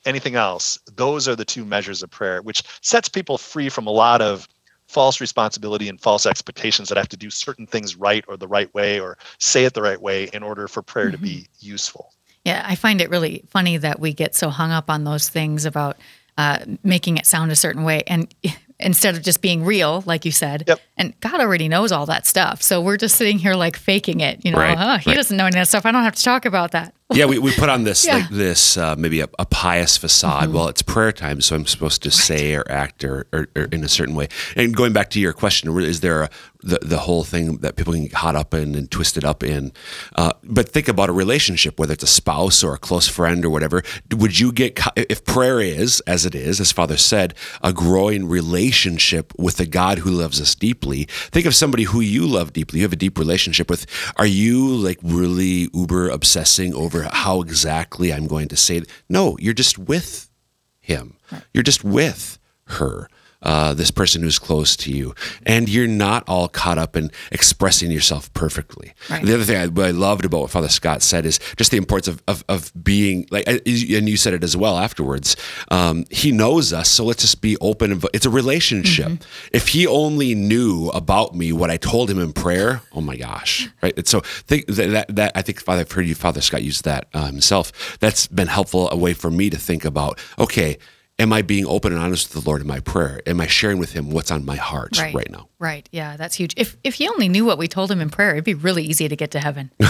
anything 0.05 0.35
else. 0.35 0.79
Those 0.95 1.27
are 1.27 1.35
the 1.35 1.45
two 1.45 1.65
measures 1.65 2.03
of 2.03 2.09
prayer, 2.09 2.41
which 2.41 2.63
sets 2.81 3.09
people 3.09 3.37
free 3.37 3.69
from 3.69 3.87
a 3.87 3.91
lot 3.91 4.21
of 4.21 4.47
false 4.87 5.19
responsibility 5.19 5.89
and 5.89 5.99
false 5.99 6.25
expectations 6.25 6.89
that 6.89 6.97
I 6.97 7.01
have 7.01 7.09
to 7.09 7.17
do 7.17 7.29
certain 7.29 7.65
things 7.65 7.95
right 7.95 8.23
or 8.27 8.37
the 8.37 8.47
right 8.47 8.71
way 8.73 8.99
or 8.99 9.17
say 9.39 9.65
it 9.65 9.73
the 9.73 9.81
right 9.81 10.01
way 10.01 10.29
in 10.31 10.43
order 10.43 10.67
for 10.67 10.81
prayer 10.81 11.07
mm-hmm. 11.07 11.15
to 11.15 11.21
be 11.21 11.35
mm-hmm. 11.35 11.67
useful. 11.67 12.11
Yeah, 12.43 12.63
I 12.67 12.75
find 12.75 13.01
it 13.01 13.09
really 13.09 13.43
funny 13.49 13.77
that 13.77 13.99
we 13.99 14.13
get 14.13 14.35
so 14.35 14.49
hung 14.49 14.71
up 14.71 14.89
on 14.89 15.03
those 15.03 15.29
things 15.29 15.65
about 15.65 15.97
uh, 16.37 16.59
making 16.83 17.17
it 17.17 17.25
sound 17.25 17.51
a 17.51 17.55
certain 17.55 17.83
way. 17.83 18.03
And 18.05 18.33
instead 18.79 19.15
of 19.15 19.23
just 19.23 19.41
being 19.41 19.63
real, 19.63 20.03
like 20.05 20.25
you 20.25 20.31
said. 20.31 20.65
Yep. 20.67 20.79
And 20.97 21.19
God 21.21 21.39
already 21.39 21.67
knows 21.67 21.91
all 21.91 22.05
that 22.07 22.25
stuff. 22.25 22.61
So 22.61 22.81
we're 22.81 22.97
just 22.97 23.15
sitting 23.15 23.37
here 23.37 23.53
like 23.53 23.77
faking 23.77 24.19
it. 24.19 24.43
You 24.43 24.51
know, 24.51 24.59
right, 24.59 24.77
oh, 24.77 24.97
he 24.97 25.11
right. 25.11 25.15
doesn't 25.15 25.35
know 25.35 25.45
any 25.45 25.57
of 25.57 25.61
that 25.61 25.67
stuff. 25.67 25.85
I 25.85 25.91
don't 25.91 26.03
have 26.03 26.15
to 26.15 26.23
talk 26.23 26.45
about 26.45 26.71
that. 26.71 26.93
Yeah, 27.13 27.25
we, 27.25 27.37
we 27.37 27.53
put 27.53 27.69
on 27.69 27.83
this 27.83 28.05
yeah. 28.05 28.15
like 28.15 28.29
this 28.29 28.77
uh, 28.77 28.95
maybe 28.97 29.21
a, 29.21 29.29
a, 29.37 29.45
pious 29.45 29.95
facade. 29.95 30.45
Mm-hmm. 30.45 30.53
Well, 30.53 30.67
it's 30.69 30.81
prayer 30.81 31.11
time, 31.11 31.39
so 31.39 31.55
I'm 31.55 31.67
supposed 31.67 32.01
to 32.03 32.09
right. 32.09 32.13
say 32.13 32.55
or 32.55 32.63
act 32.69 33.03
or, 33.03 33.27
or, 33.31 33.47
or, 33.55 33.65
in 33.65 33.83
a 33.83 33.87
certain 33.87 34.15
way. 34.15 34.27
And 34.55 34.75
going 34.75 34.91
back 34.91 35.11
to 35.11 35.19
your 35.19 35.31
question, 35.31 35.77
is 35.79 36.01
there 36.01 36.23
a, 36.23 36.29
the 36.65 36.79
the 36.81 36.99
whole 36.99 37.23
thing 37.23 37.57
that 37.57 37.75
people 37.75 37.93
can 37.93 38.03
get 38.03 38.11
caught 38.11 38.35
up 38.35 38.53
in 38.53 38.75
and 38.75 38.89
twisted 38.91 39.23
up 39.23 39.43
in? 39.43 39.71
Uh, 40.15 40.33
but 40.43 40.69
think 40.69 40.87
about 40.87 41.09
a 41.09 41.13
relationship, 41.13 41.79
whether 41.79 41.93
it's 41.93 42.03
a 42.03 42.07
spouse 42.07 42.63
or 42.63 42.73
a 42.73 42.77
close 42.77 43.07
friend 43.07 43.45
or 43.45 43.49
whatever. 43.49 43.81
Would 44.11 44.39
you 44.39 44.51
get 44.51 44.79
if 44.95 45.23
prayer 45.23 45.61
is 45.61 46.01
as 46.01 46.25
it 46.25 46.35
is, 46.35 46.59
as 46.59 46.71
Father 46.71 46.97
said, 46.97 47.33
a 47.61 47.71
growing 47.71 48.27
relationship 48.27 49.33
with 49.37 49.57
the 49.57 49.65
God 49.65 49.99
who 49.99 50.09
loves 50.09 50.41
us 50.41 50.55
deeply? 50.55 51.05
Think 51.31 51.45
of 51.45 51.55
somebody 51.55 51.83
who 51.83 52.01
you 52.01 52.27
love 52.27 52.53
deeply. 52.53 52.79
You 52.79 52.85
have 52.85 52.93
a 52.93 52.97
deep 52.97 53.17
relationship 53.17 53.69
with. 53.69 53.85
Are 54.17 54.25
you 54.25 54.67
like 54.67 54.99
really 55.01 55.69
uber 55.73 56.09
obsessing 56.09 56.73
over? 56.73 57.05
how 57.15 57.41
exactly 57.41 58.13
I'm 58.13 58.27
going 58.27 58.47
to 58.49 58.57
say 58.57 58.77
it. 58.77 58.89
No, 59.09 59.37
you're 59.39 59.53
just 59.53 59.77
with 59.77 60.29
him. 60.79 61.17
You're 61.53 61.63
just 61.63 61.83
with 61.83 62.37
her 62.67 63.09
uh, 63.45 63.73
this 63.73 63.91
person 63.91 64.23
who's 64.23 64.39
close 64.39 64.75
to 64.75 64.91
you, 64.91 65.13
and 65.45 65.69
you're 65.69 65.87
not 65.87 66.23
all 66.27 66.47
caught 66.47 66.77
up 66.77 66.97
in 66.97 67.11
expressing 67.31 67.91
yourself 67.91 68.33
perfectly. 68.33 68.93
Right. 69.09 69.23
The 69.23 69.35
other 69.35 69.43
thing 69.43 69.57
I, 69.57 69.87
I, 69.87 69.91
loved 69.91 70.25
about 70.25 70.41
what 70.41 70.49
Father 70.49 70.67
Scott 70.67 71.01
said 71.03 71.25
is 71.25 71.39
just 71.55 71.71
the 71.71 71.77
importance 71.77 72.07
of, 72.07 72.23
of, 72.27 72.43
of 72.49 72.83
being 72.83 73.27
like, 73.29 73.47
and 73.47 73.61
you 73.65 74.17
said 74.17 74.33
it 74.33 74.43
as 74.43 74.57
well 74.57 74.77
afterwards. 74.77 75.35
Um, 75.69 76.05
he 76.09 76.31
knows 76.31 76.73
us, 76.73 76.89
so 76.89 77.05
let's 77.05 77.21
just 77.21 77.39
be 77.41 77.55
open. 77.61 78.01
It's 78.13 78.25
a 78.25 78.31
relationship. 78.31 79.07
Mm-hmm. 79.07 79.49
If 79.53 79.69
he 79.69 79.85
only 79.85 80.33
knew 80.33 80.89
about 80.89 81.35
me 81.35 81.51
what 81.51 81.69
I 81.69 81.77
told 81.77 82.09
him 82.09 82.19
in 82.19 82.33
prayer, 82.33 82.81
oh 82.93 83.01
my 83.01 83.15
gosh, 83.15 83.69
right? 83.81 84.07
so 84.07 84.21
think 84.21 84.65
that, 84.67 84.89
that, 84.89 85.15
that 85.15 85.31
I 85.35 85.41
think 85.43 85.61
Father, 85.61 85.81
I've 85.81 85.91
heard 85.91 86.07
you, 86.07 86.15
Father 86.15 86.41
Scott, 86.41 86.63
use 86.63 86.81
that 86.81 87.07
uh, 87.13 87.27
himself. 87.27 87.97
That's 87.99 88.27
been 88.27 88.47
helpful 88.47 88.89
a 88.91 88.97
way 88.97 89.13
for 89.13 89.29
me 89.29 89.49
to 89.51 89.57
think 89.57 89.85
about. 89.85 90.19
Okay 90.39 90.77
am 91.17 91.31
I 91.33 91.41
being 91.41 91.65
open 91.65 91.93
and 91.93 92.01
honest 92.01 92.33
with 92.33 92.43
the 92.43 92.49
Lord 92.49 92.61
in 92.61 92.67
my 92.67 92.79
prayer? 92.79 93.21
Am 93.25 93.39
I 93.39 93.47
sharing 93.47 93.77
with 93.77 93.93
Him 93.93 94.09
what's 94.11 94.31
on 94.31 94.45
my 94.45 94.55
heart 94.55 94.97
right, 94.97 95.13
right 95.13 95.31
now? 95.31 95.47
Right. 95.59 95.87
Yeah, 95.91 96.17
that's 96.17 96.35
huge. 96.35 96.53
If 96.57 96.77
if 96.83 96.95
He 96.95 97.07
only 97.07 97.29
knew 97.29 97.45
what 97.45 97.57
we 97.57 97.67
told 97.67 97.91
Him 97.91 98.01
in 98.01 98.09
prayer, 98.09 98.31
it'd 98.31 98.43
be 98.43 98.53
really 98.53 98.83
easy 98.83 99.07
to 99.07 99.15
get 99.15 99.31
to 99.31 99.39
heaven. 99.39 99.71
You're 99.79 99.89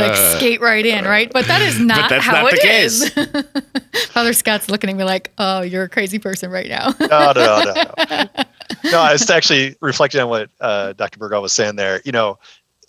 like 0.00 0.16
skate 0.36 0.60
right 0.60 0.84
in, 0.84 1.04
right? 1.04 1.32
But 1.32 1.46
that 1.46 1.62
is 1.62 1.78
not 1.78 2.10
how 2.12 2.42
not 2.42 2.52
it 2.54 2.64
is. 2.64 3.10
Father 4.10 4.32
Scott's 4.32 4.68
looking 4.68 4.90
at 4.90 4.96
me 4.96 5.04
like, 5.04 5.32
"Oh, 5.38 5.62
you're 5.62 5.84
a 5.84 5.88
crazy 5.88 6.18
person 6.18 6.50
right 6.50 6.68
now." 6.68 6.94
no, 7.00 7.32
no, 7.32 7.62
no, 7.64 7.74
no. 8.10 8.26
No, 8.84 9.00
I 9.00 9.12
was 9.12 9.28
actually 9.30 9.76
reflecting 9.80 10.20
on 10.20 10.28
what 10.28 10.50
uh, 10.60 10.92
Dr. 10.94 11.18
Burgwald 11.18 11.42
was 11.42 11.52
saying 11.52 11.76
there. 11.76 12.00
You 12.04 12.12
know, 12.12 12.38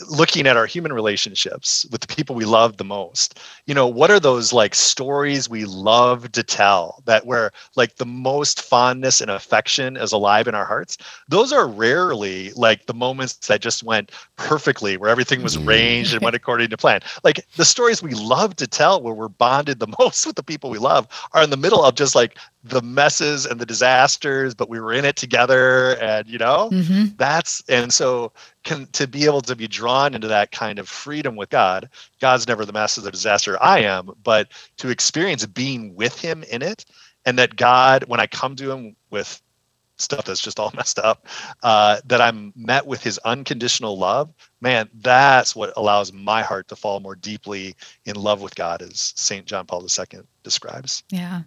looking 0.09 0.47
at 0.47 0.57
our 0.57 0.65
human 0.65 0.93
relationships 0.93 1.85
with 1.91 2.01
the 2.01 2.07
people 2.07 2.35
we 2.35 2.45
love 2.45 2.77
the 2.77 2.83
most 2.83 3.39
you 3.65 3.73
know 3.73 3.87
what 3.87 4.11
are 4.11 4.19
those 4.19 4.53
like 4.53 4.75
stories 4.75 5.49
we 5.49 5.65
love 5.65 6.31
to 6.31 6.43
tell 6.43 7.01
that 7.05 7.25
where 7.25 7.51
like 7.75 7.95
the 7.95 8.05
most 8.05 8.61
fondness 8.61 9.21
and 9.21 9.31
affection 9.31 9.97
is 9.97 10.11
alive 10.11 10.47
in 10.47 10.55
our 10.55 10.65
hearts 10.65 10.97
those 11.27 11.51
are 11.51 11.67
rarely 11.67 12.51
like 12.53 12.85
the 12.85 12.93
moments 12.93 13.35
that 13.47 13.61
just 13.61 13.83
went 13.83 14.11
perfectly 14.35 14.97
where 14.97 15.09
everything 15.09 15.41
was 15.41 15.57
mm. 15.57 15.67
arranged 15.67 16.13
and 16.13 16.21
went 16.21 16.35
according 16.35 16.69
to 16.69 16.77
plan 16.77 16.99
like 17.23 17.45
the 17.55 17.65
stories 17.65 18.01
we 18.01 18.13
love 18.13 18.55
to 18.55 18.67
tell 18.67 19.01
where 19.01 19.13
we're 19.13 19.27
bonded 19.27 19.79
the 19.79 19.95
most 19.99 20.25
with 20.25 20.35
the 20.35 20.43
people 20.43 20.69
we 20.69 20.79
love 20.79 21.07
are 21.33 21.43
in 21.43 21.49
the 21.49 21.57
middle 21.57 21.83
of 21.83 21.95
just 21.95 22.15
like 22.15 22.37
the 22.63 22.81
messes 22.81 23.45
and 23.45 23.59
the 23.59 23.65
disasters 23.65 24.53
but 24.53 24.69
we 24.69 24.79
were 24.79 24.93
in 24.93 25.05
it 25.05 25.15
together 25.15 25.97
and 25.99 26.27
you 26.27 26.37
know 26.37 26.69
mm-hmm. 26.71 27.05
that's 27.17 27.61
and 27.67 27.93
so 27.93 28.31
can 28.63 28.87
to 28.93 29.07
be 29.07 29.25
able 29.25 29.41
to 29.41 29.55
be 29.55 29.67
drawn 29.67 30.13
into 30.13 30.27
that 30.27 30.51
kind 30.51 30.79
of 30.79 30.87
freedom 30.87 31.35
with 31.35 31.49
god. 31.49 31.89
God's 32.21 32.47
never 32.47 32.65
the 32.65 32.73
master 32.73 33.01
of 33.01 33.05
the 33.05 33.11
disaster 33.11 33.61
i 33.61 33.79
am 33.79 34.09
but 34.23 34.51
to 34.77 34.89
experience 34.89 35.45
being 35.45 35.95
with 35.95 36.19
him 36.19 36.43
in 36.43 36.61
it 36.61 36.85
and 37.25 37.37
that 37.39 37.55
god 37.55 38.05
when 38.07 38.19
i 38.19 38.27
come 38.27 38.55
to 38.55 38.71
him 38.71 38.95
with 39.09 39.41
stuff 39.97 40.25
that's 40.25 40.41
just 40.41 40.59
all 40.59 40.71
messed 40.75 40.99
up 40.99 41.27
uh, 41.63 41.99
that 42.05 42.21
i'm 42.21 42.51
met 42.55 42.85
with 42.85 43.03
his 43.03 43.17
unconditional 43.19 43.97
love 43.97 44.33
man 44.61 44.89
that's 44.95 45.55
what 45.55 45.73
allows 45.77 46.11
my 46.11 46.41
heart 46.41 46.67
to 46.67 46.75
fall 46.75 46.99
more 46.99 47.15
deeply 47.15 47.75
in 48.05 48.15
love 48.15 48.41
with 48.41 48.55
god 48.55 48.81
as 48.81 49.13
st 49.15 49.45
john 49.45 49.65
paul 49.65 49.83
ii 49.83 50.19
describes. 50.43 51.03
Yeah 51.09 51.43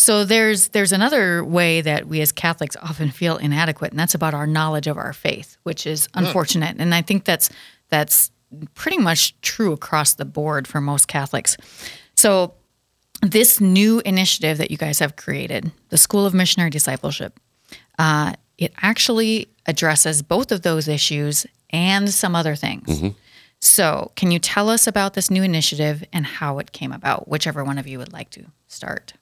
so 0.00 0.24
there's 0.24 0.68
there's 0.68 0.92
another 0.92 1.44
way 1.44 1.80
that 1.80 2.06
we 2.06 2.20
as 2.20 2.32
catholics 2.32 2.76
often 2.82 3.10
feel 3.10 3.36
inadequate 3.36 3.90
and 3.90 3.98
that's 3.98 4.14
about 4.14 4.34
our 4.34 4.46
knowledge 4.46 4.86
of 4.86 4.96
our 4.96 5.12
faith 5.12 5.56
which 5.62 5.86
is 5.86 6.08
hmm. 6.14 6.24
unfortunate 6.24 6.76
and 6.78 6.94
i 6.94 7.02
think 7.02 7.24
that's 7.24 7.50
that's 7.88 8.30
pretty 8.74 8.98
much 8.98 9.40
true 9.42 9.72
across 9.72 10.14
the 10.14 10.24
board 10.24 10.66
for 10.66 10.80
most 10.80 11.06
catholics 11.06 11.56
so 12.16 12.54
this 13.22 13.60
new 13.60 14.00
initiative 14.00 14.58
that 14.58 14.70
you 14.70 14.76
guys 14.76 14.98
have 14.98 15.16
created, 15.16 15.70
the 15.90 15.98
School 15.98 16.24
of 16.24 16.34
Missionary 16.34 16.70
Discipleship, 16.70 17.38
uh, 17.98 18.32
it 18.58 18.72
actually 18.78 19.48
addresses 19.66 20.22
both 20.22 20.52
of 20.52 20.62
those 20.62 20.88
issues 20.88 21.46
and 21.70 22.10
some 22.10 22.34
other 22.34 22.54
things. 22.54 22.88
Mm-hmm. 22.88 23.08
So, 23.62 24.12
can 24.16 24.30
you 24.30 24.38
tell 24.38 24.70
us 24.70 24.86
about 24.86 25.12
this 25.12 25.30
new 25.30 25.42
initiative 25.42 26.02
and 26.14 26.24
how 26.24 26.58
it 26.58 26.72
came 26.72 26.92
about? 26.92 27.28
Whichever 27.28 27.62
one 27.62 27.76
of 27.76 27.86
you 27.86 27.98
would 27.98 28.12
like 28.12 28.30
to 28.30 28.46
start. 28.68 29.12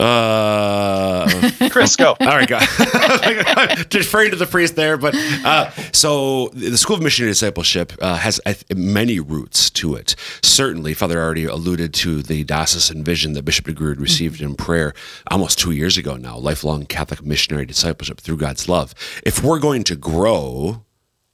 Uh, 0.00 1.50
Chris, 1.70 1.94
go. 1.94 2.16
All 2.20 2.26
right, 2.26 2.48
go. 2.48 2.58
Deferring 3.88 4.30
to 4.30 4.36
the 4.36 4.46
priest 4.46 4.74
there, 4.74 4.96
but 4.96 5.14
uh, 5.44 5.70
so 5.92 6.48
the 6.48 6.76
School 6.76 6.96
of 6.96 7.02
Missionary 7.02 7.30
Discipleship 7.30 7.92
uh, 8.00 8.16
has 8.16 8.40
many 8.74 9.20
roots 9.20 9.70
to 9.70 9.94
it. 9.94 10.16
Certainly, 10.42 10.94
Father 10.94 11.22
already 11.22 11.44
alluded 11.44 11.94
to 11.94 12.22
the 12.22 12.42
diocesan 12.44 13.04
vision 13.04 13.34
that 13.34 13.44
Bishop 13.44 13.66
DeGrood 13.66 14.00
received 14.00 14.36
mm-hmm. 14.36 14.50
in 14.50 14.56
prayer 14.56 14.94
almost 15.30 15.58
two 15.58 15.70
years 15.70 15.96
ago 15.96 16.16
now. 16.16 16.36
Lifelong 16.36 16.86
Catholic 16.86 17.24
missionary 17.24 17.66
discipleship 17.66 18.20
through 18.20 18.38
God's 18.38 18.68
love. 18.68 18.94
If 19.24 19.44
we're 19.44 19.60
going 19.60 19.84
to 19.84 19.96
grow 19.96 20.84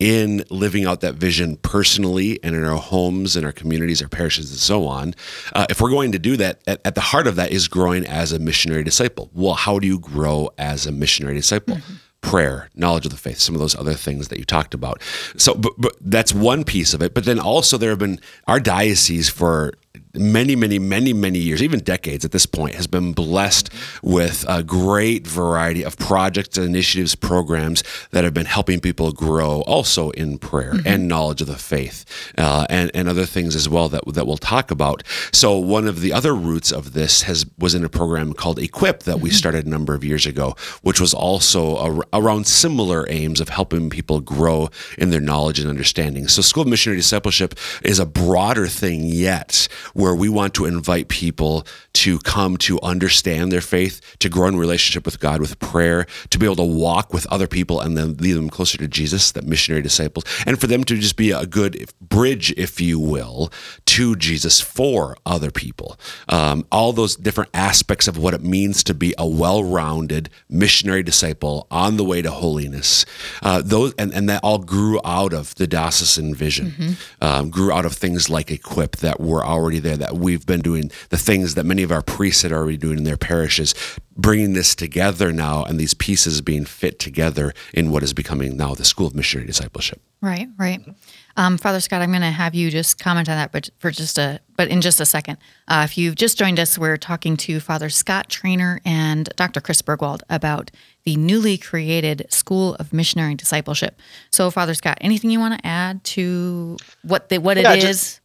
in 0.01 0.43
living 0.49 0.87
out 0.87 1.03
that 1.03 1.15
vision 1.15 1.57
personally 1.59 2.41
and 2.43 2.57
in 2.57 2.65
our 2.65 2.79
homes 2.79 3.37
and 3.37 3.45
our 3.45 3.53
communities, 3.53 4.01
our 4.03 4.09
parishes, 4.09 4.51
and 4.51 4.59
so 4.59 4.87
on. 4.87 5.15
Uh, 5.55 5.67
if 5.69 5.81
we're 5.81 5.91
going 5.91 6.11
to 6.13 6.19
do 6.19 6.39
that, 6.39 6.59
at, 6.67 6.81
at, 6.87 6.95
the 6.95 7.03
heart 7.03 7.27
of 7.27 7.37
that 7.37 7.53
is 7.53 7.69
growing 7.69 8.07
as 8.07 8.33
a 8.33 8.39
missionary 8.39 8.83
disciple. 8.83 9.31
Well, 9.35 9.53
how 9.55 9.79
do 9.79 9.87
you 9.87 9.99
grow 9.99 10.51
as 10.57 10.87
a 10.87 10.93
missionary 10.93 11.35
disciple? 11.35 11.77
Mm-hmm. 11.77 11.95
Prayer, 12.23 12.69
knowledge 12.75 13.07
of 13.07 13.13
the 13.13 13.19
faith, 13.19 13.39
some 13.39 13.55
of 13.55 13.61
those 13.61 13.75
other 13.75 13.95
things 13.95 14.29
that 14.29 14.39
you 14.39 14.45
talked 14.45 14.75
about. 14.75 15.03
So, 15.37 15.55
but, 15.55 15.73
but 15.79 15.97
that's 16.01 16.35
one 16.35 16.65
piece 16.65 16.93
of 16.93 17.03
it. 17.03 17.15
But 17.15 17.25
then 17.25 17.39
also, 17.39 17.79
there 17.79 17.91
have 17.91 17.99
been 17.99 18.21
our 18.47 18.61
diocese 18.61 19.29
for 19.29 19.73
many, 20.15 20.57
many, 20.57 20.79
many, 20.79 21.13
many 21.13 21.39
years, 21.39 21.63
even 21.63 21.81
decades 21.81 22.25
at 22.25 22.33
this 22.33 22.47
point, 22.47 22.75
has 22.75 22.87
been 22.87 23.13
blessed 23.13 23.71
with 24.03 24.45
a 24.49 24.63
great 24.63 25.27
variety 25.27 25.83
of 25.85 25.97
projects, 25.97 26.59
initiatives, 26.59 27.15
programs 27.15 27.83
that 28.11 28.25
have 28.25 28.35
been 28.35 28.47
helping 28.47 28.81
people 28.81 29.13
grow 29.13 29.63
also 29.63 30.11
in 30.11 30.39
prayer 30.39 30.75
mm-hmm. 30.75 30.89
and 30.89 31.09
knowledge 31.09 31.41
of 31.41 31.47
the 31.47 31.57
faith 31.57 32.05
uh, 32.39 32.67
and, 32.69 32.91
and 32.95 33.09
other 33.09 33.27
things 33.27 33.55
as 33.55 33.69
well 33.69 33.89
that, 33.89 34.03
that 34.15 34.27
we'll 34.27 34.37
talk 34.37 34.71
about. 34.71 35.03
So 35.33 35.57
one 35.59 35.87
of 35.87 36.01
the 36.01 36.13
other 36.13 36.35
roots 36.35 36.73
of 36.73 36.93
this 36.93 37.23
has 37.23 37.47
was 37.59 37.75
in 37.75 37.85
a 37.85 37.89
program 37.89 38.33
called 38.33 38.59
Equip 38.59 39.05
that 39.05 39.17
mm-hmm. 39.17 39.25
we 39.25 39.31
started 39.31 39.67
a 39.67 39.71
number 39.71 39.95
of 39.95 40.05
years 40.05 40.27
ago, 40.27 40.57
which 40.83 41.01
was 41.01 41.15
also 41.15 41.77
a, 41.77 42.03
around 42.13 42.47
similar 42.47 43.07
aims 43.09 43.41
of 43.41 43.49
helping 43.49 43.91
people 43.91 44.21
grow 44.21 44.69
in 44.99 45.11
their 45.11 45.21
knowledge 45.21 45.61
and 45.61 45.69
understanding. 45.69 46.27
So 46.29 46.43
School 46.43 46.63
of 46.63 46.69
Missionary 46.69 46.99
Discipleship 46.99 47.55
is 47.83 47.99
a 47.99 48.07
broader 48.07 48.67
thing 48.67 49.05
yet 49.05 49.69
where 50.01 50.15
we 50.15 50.29
want 50.29 50.55
to 50.55 50.65
invite 50.65 51.09
people 51.09 51.67
to 51.93 52.19
come 52.21 52.57
to 52.57 52.81
understand 52.81 53.53
their 53.53 53.61
faith, 53.61 54.01
to 54.19 54.29
grow 54.29 54.49
in 54.49 54.57
relationship 54.57 55.05
with 55.05 55.21
God 55.21 55.41
with 55.41 55.59
prayer, 55.59 56.07
to 56.31 56.39
be 56.39 56.47
able 56.47 56.57
to 56.57 56.63
walk 56.63 57.13
with 57.13 57.27
other 57.27 57.47
people 57.47 57.81
and 57.81 57.97
then 57.97 58.17
lead 58.17 58.33
them 58.33 58.51
closer 58.51 58.79
to 58.79 58.89
Jesus, 58.89 59.33
that 59.33 59.45
missionary 59.45 59.83
disciples, 59.83 60.25
and 60.47 60.61
for 60.61 60.67
them 60.67 60.85
to 60.85 60.97
just 60.97 61.17
be 61.17 61.31
a 61.31 61.47
good 61.47 61.91
bridge, 62.01 62.53
if 62.57 62.81
you 62.81 62.99
will, 62.99 63.53
to 63.87 64.17
Jesus 64.17 64.61
for 64.61 65.17
other 65.27 65.51
people. 65.51 65.99
Um, 66.29 66.67
all 66.73 66.93
those 66.93 67.17
different 67.17 67.51
aspects 67.55 68.09
of 68.09 68.17
what 68.17 68.35
it 68.35 68.43
means 68.43 68.83
to 68.85 68.95
be 68.95 69.15
a 69.19 69.27
well-rounded 69.27 70.31
missionary 70.49 71.03
disciple 71.03 71.67
on 71.71 71.97
the 71.97 72.05
way 72.05 72.23
to 72.23 72.31
holiness. 72.31 73.05
Uh, 73.43 73.63
those 73.65 73.93
and, 73.99 74.13
and 74.15 74.29
that 74.29 74.41
all 74.43 74.59
grew 74.59 75.01
out 75.05 75.33
of 75.33 75.55
the 75.57 75.67
diocesan 75.67 76.35
vision, 76.35 76.71
mm-hmm. 76.71 76.93
um, 77.21 77.51
grew 77.51 77.73
out 77.73 77.85
of 77.85 77.93
things 77.93 78.31
like 78.31 78.51
Equip 78.51 78.97
that 78.97 79.21
were 79.21 79.45
already 79.45 79.79
there, 79.79 79.90
that 79.97 80.17
we've 80.17 80.47
been 80.47 80.61
doing, 80.61 80.91
the 81.11 81.17
things 81.17 81.55
that 81.55 81.65
many 81.65 81.83
of 81.83 81.93
our 81.93 82.03
priests 82.03 82.43
had 82.43 82.53
already 82.53 82.77
doing 82.77 82.99
in 82.99 83.05
their 83.05 83.17
parishes, 83.17 83.75
bringing 84.17 84.53
this 84.53 84.75
together 84.75 85.33
now 85.33 85.65
and 85.65 85.79
these 85.79 85.95
pieces 85.95 86.41
being 86.41 86.65
fit 86.65 86.99
together 86.99 87.53
in 87.73 87.91
what 87.91 88.03
is 88.03 88.13
becoming 88.13 88.57
now 88.57 88.75
the 88.75 88.85
School 88.85 89.07
of 89.07 89.15
Missionary 89.15 89.47
Discipleship. 89.47 90.01
Right, 90.21 90.49
right. 90.59 90.81
Um, 91.37 91.57
Father 91.57 91.81
Scott, 91.81 92.03
I'm 92.03 92.11
going 92.11 92.21
to 92.21 92.31
have 92.31 92.55
you 92.55 92.71
just 92.71 92.99
comment 92.99 93.29
on 93.29 93.37
that, 93.37 93.53
but 93.53 93.71
for 93.79 93.91
just 93.91 94.19
a, 94.19 94.41
but 94.57 94.69
in 94.69 94.83
just 94.83 95.01
a 95.01 95.07
second. 95.07 95.39
Uh, 95.69 95.83
if 95.89 95.97
you've 95.97 96.17
just 96.17 96.37
joined 96.37 96.61
us, 96.61 96.77
we're 96.77 96.99
talking 96.99 97.37
to 97.39 97.61
Father 97.61 97.89
Scott 97.89 98.29
Traynor 98.29 98.83
and 98.85 99.31
Dr. 99.37 99.63
Chris 99.63 99.81
Burgwald 99.81 100.21
about 100.29 100.71
the 101.05 101.17
newly 101.17 101.57
created 101.57 102.27
School 102.29 102.75
of 102.75 102.93
Missionary 102.93 103.35
Discipleship. 103.35 103.99
So, 104.31 104.51
Father 104.51 104.75
Scott, 104.75 104.99
anything 105.01 105.31
you 105.31 105.41
want 105.41 105.59
to 105.59 105.67
add 105.67 106.05
to 106.05 106.77
what 107.03 107.31
the, 107.31 107.39
what 107.39 107.57
yeah, 107.57 107.73
it 107.73 107.85
is? 107.85 108.21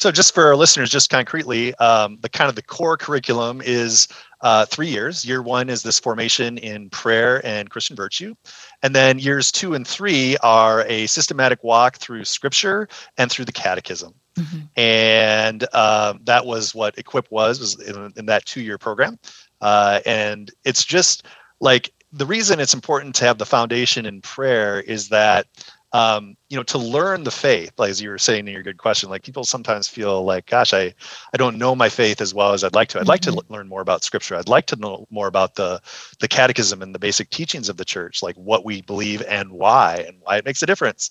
So, 0.00 0.10
just 0.10 0.34
for 0.34 0.46
our 0.46 0.56
listeners, 0.56 0.88
just 0.88 1.10
concretely, 1.10 1.74
um, 1.74 2.16
the 2.22 2.30
kind 2.30 2.48
of 2.48 2.56
the 2.56 2.62
core 2.62 2.96
curriculum 2.96 3.60
is 3.62 4.08
uh, 4.40 4.64
three 4.64 4.88
years. 4.88 5.26
Year 5.26 5.42
one 5.42 5.68
is 5.68 5.82
this 5.82 6.00
formation 6.00 6.56
in 6.56 6.88
prayer 6.88 7.44
and 7.44 7.68
Christian 7.68 7.96
virtue. 7.96 8.34
And 8.82 8.94
then 8.96 9.18
years 9.18 9.52
two 9.52 9.74
and 9.74 9.86
three 9.86 10.38
are 10.38 10.86
a 10.88 11.06
systematic 11.06 11.62
walk 11.62 11.98
through 11.98 12.24
scripture 12.24 12.88
and 13.18 13.30
through 13.30 13.44
the 13.44 13.52
catechism. 13.52 14.14
Mm-hmm. 14.36 14.60
And 14.80 15.66
uh, 15.74 16.14
that 16.24 16.46
was 16.46 16.74
what 16.74 16.96
Equip 16.96 17.30
was, 17.30 17.60
was 17.60 17.78
in, 17.78 18.10
in 18.16 18.24
that 18.24 18.46
two 18.46 18.62
year 18.62 18.78
program. 18.78 19.18
Uh, 19.60 20.00
and 20.06 20.50
it's 20.64 20.86
just 20.86 21.26
like 21.60 21.92
the 22.10 22.24
reason 22.24 22.58
it's 22.58 22.72
important 22.72 23.14
to 23.16 23.26
have 23.26 23.36
the 23.36 23.44
foundation 23.44 24.06
in 24.06 24.22
prayer 24.22 24.80
is 24.80 25.10
that 25.10 25.46
um, 25.92 26.36
you 26.48 26.56
know, 26.56 26.62
to 26.64 26.78
learn 26.78 27.24
the 27.24 27.30
faith, 27.30 27.72
like 27.76 27.90
as 27.90 28.00
you 28.00 28.10
were 28.10 28.18
saying 28.18 28.46
in 28.46 28.52
your 28.52 28.62
good 28.62 28.78
question, 28.78 29.10
like 29.10 29.24
people 29.24 29.44
sometimes 29.44 29.88
feel 29.88 30.24
like, 30.24 30.46
gosh, 30.46 30.72
I, 30.72 30.94
I 31.34 31.36
don't 31.36 31.58
know 31.58 31.74
my 31.74 31.88
faith 31.88 32.20
as 32.20 32.32
well 32.32 32.52
as 32.52 32.62
I'd 32.62 32.74
like 32.74 32.88
to. 32.90 33.00
I'd 33.00 33.08
like 33.08 33.22
to 33.22 33.32
mm-hmm. 33.32 33.52
learn 33.52 33.68
more 33.68 33.80
about 33.80 34.04
scripture. 34.04 34.36
I'd 34.36 34.48
like 34.48 34.66
to 34.66 34.76
know 34.76 35.06
more 35.10 35.26
about 35.26 35.56
the, 35.56 35.80
the 36.20 36.28
catechism 36.28 36.80
and 36.82 36.94
the 36.94 36.98
basic 37.00 37.30
teachings 37.30 37.68
of 37.68 37.76
the 37.76 37.84
church, 37.84 38.22
like 38.22 38.36
what 38.36 38.64
we 38.64 38.82
believe 38.82 39.22
and 39.22 39.50
why, 39.50 40.04
and 40.06 40.18
why 40.20 40.36
it 40.36 40.44
makes 40.44 40.62
a 40.62 40.66
difference. 40.66 41.10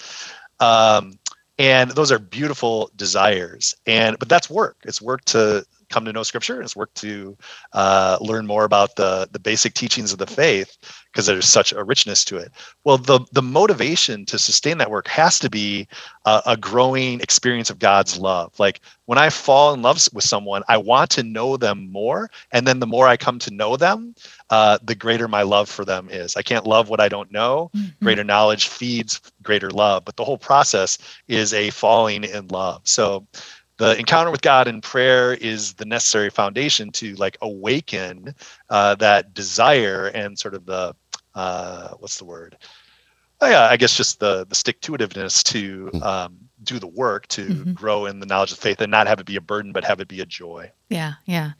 Um, 0.61 1.19
and 1.57 1.91
those 1.91 2.11
are 2.11 2.19
beautiful 2.19 2.89
desires. 2.95 3.75
And, 3.85 4.17
but 4.17 4.29
that's 4.29 4.49
work. 4.49 4.77
It's 4.85 5.01
work 5.01 5.25
to, 5.25 5.65
come 5.89 6.05
to 6.05 6.13
know 6.13 6.23
scripture 6.23 6.55
and 6.55 6.63
it's 6.63 6.75
work 6.75 6.93
to 6.95 7.37
uh, 7.73 8.17
learn 8.21 8.45
more 8.47 8.63
about 8.63 8.95
the 8.95 9.27
the 9.31 9.39
basic 9.39 9.73
teachings 9.73 10.11
of 10.11 10.19
the 10.19 10.27
faith 10.27 10.77
because 11.11 11.25
there's 11.25 11.47
such 11.47 11.73
a 11.73 11.83
richness 11.83 12.23
to 12.25 12.37
it. 12.37 12.51
Well 12.83 12.97
the 12.97 13.19
the 13.31 13.41
motivation 13.41 14.25
to 14.25 14.39
sustain 14.39 14.77
that 14.77 14.91
work 14.91 15.07
has 15.07 15.39
to 15.39 15.49
be 15.49 15.87
a, 16.25 16.41
a 16.47 16.57
growing 16.57 17.19
experience 17.21 17.69
of 17.69 17.79
god's 17.79 18.17
love. 18.17 18.57
Like 18.59 18.81
when 19.05 19.17
i 19.17 19.29
fall 19.29 19.73
in 19.73 19.81
love 19.81 19.99
with 20.13 20.23
someone 20.23 20.63
i 20.67 20.77
want 20.77 21.09
to 21.11 21.23
know 21.23 21.57
them 21.57 21.91
more 21.91 22.29
and 22.51 22.67
then 22.67 22.79
the 22.79 22.87
more 22.87 23.07
i 23.07 23.17
come 23.17 23.39
to 23.39 23.51
know 23.51 23.75
them 23.75 24.13
uh, 24.49 24.79
the 24.83 24.95
greater 24.95 25.27
my 25.27 25.43
love 25.43 25.69
for 25.69 25.85
them 25.85 26.09
is. 26.09 26.35
I 26.35 26.41
can't 26.41 26.65
love 26.65 26.89
what 26.89 26.99
i 26.99 27.09
don't 27.09 27.31
know. 27.31 27.69
Mm-hmm. 27.75 28.03
greater 28.03 28.23
knowledge 28.23 28.67
feeds 28.67 29.21
greater 29.43 29.69
love. 29.69 30.05
But 30.05 30.15
the 30.15 30.23
whole 30.23 30.37
process 30.37 30.97
is 31.27 31.53
a 31.53 31.69
falling 31.69 32.23
in 32.23 32.47
love. 32.47 32.81
So 32.83 33.27
the 33.79 33.97
encounter 33.97 34.29
with 34.29 34.41
God 34.41 34.67
in 34.67 34.81
prayer 34.81 35.33
is 35.33 35.73
the 35.73 35.85
necessary 35.85 36.29
foundation 36.29 36.91
to 36.91 37.15
like 37.15 37.37
awaken 37.41 38.35
uh, 38.69 38.95
that 38.95 39.33
desire 39.33 40.07
and 40.07 40.37
sort 40.37 40.53
of 40.53 40.65
the 40.65 40.93
uh, 41.33 41.93
what's 41.99 42.17
the 42.17 42.25
word? 42.25 42.57
Oh, 43.41 43.49
yeah, 43.49 43.69
I 43.69 43.77
guess 43.77 43.95
just 43.95 44.19
the 44.19 44.45
the 44.45 44.55
stick 44.55 44.81
to 44.81 44.91
itiveness 44.91 45.41
to 45.45 45.87
hmm. 45.93 46.03
um, 46.03 46.37
do 46.61 46.77
the 46.77 46.87
work 46.87 47.27
to 47.29 47.45
mm-hmm. 47.45 47.71
grow 47.71 48.05
in 48.05 48.19
the 48.19 48.25
knowledge 48.25 48.51
of 48.51 48.59
faith 48.59 48.81
and 48.81 48.91
not 48.91 49.07
have 49.07 49.21
it 49.21 49.25
be 49.25 49.37
a 49.37 49.41
burden, 49.41 49.71
but 49.71 49.85
have 49.85 50.01
it 50.01 50.09
be 50.09 50.19
a 50.19 50.25
joy. 50.25 50.69
Yeah, 50.89 51.13
yeah. 51.25 51.51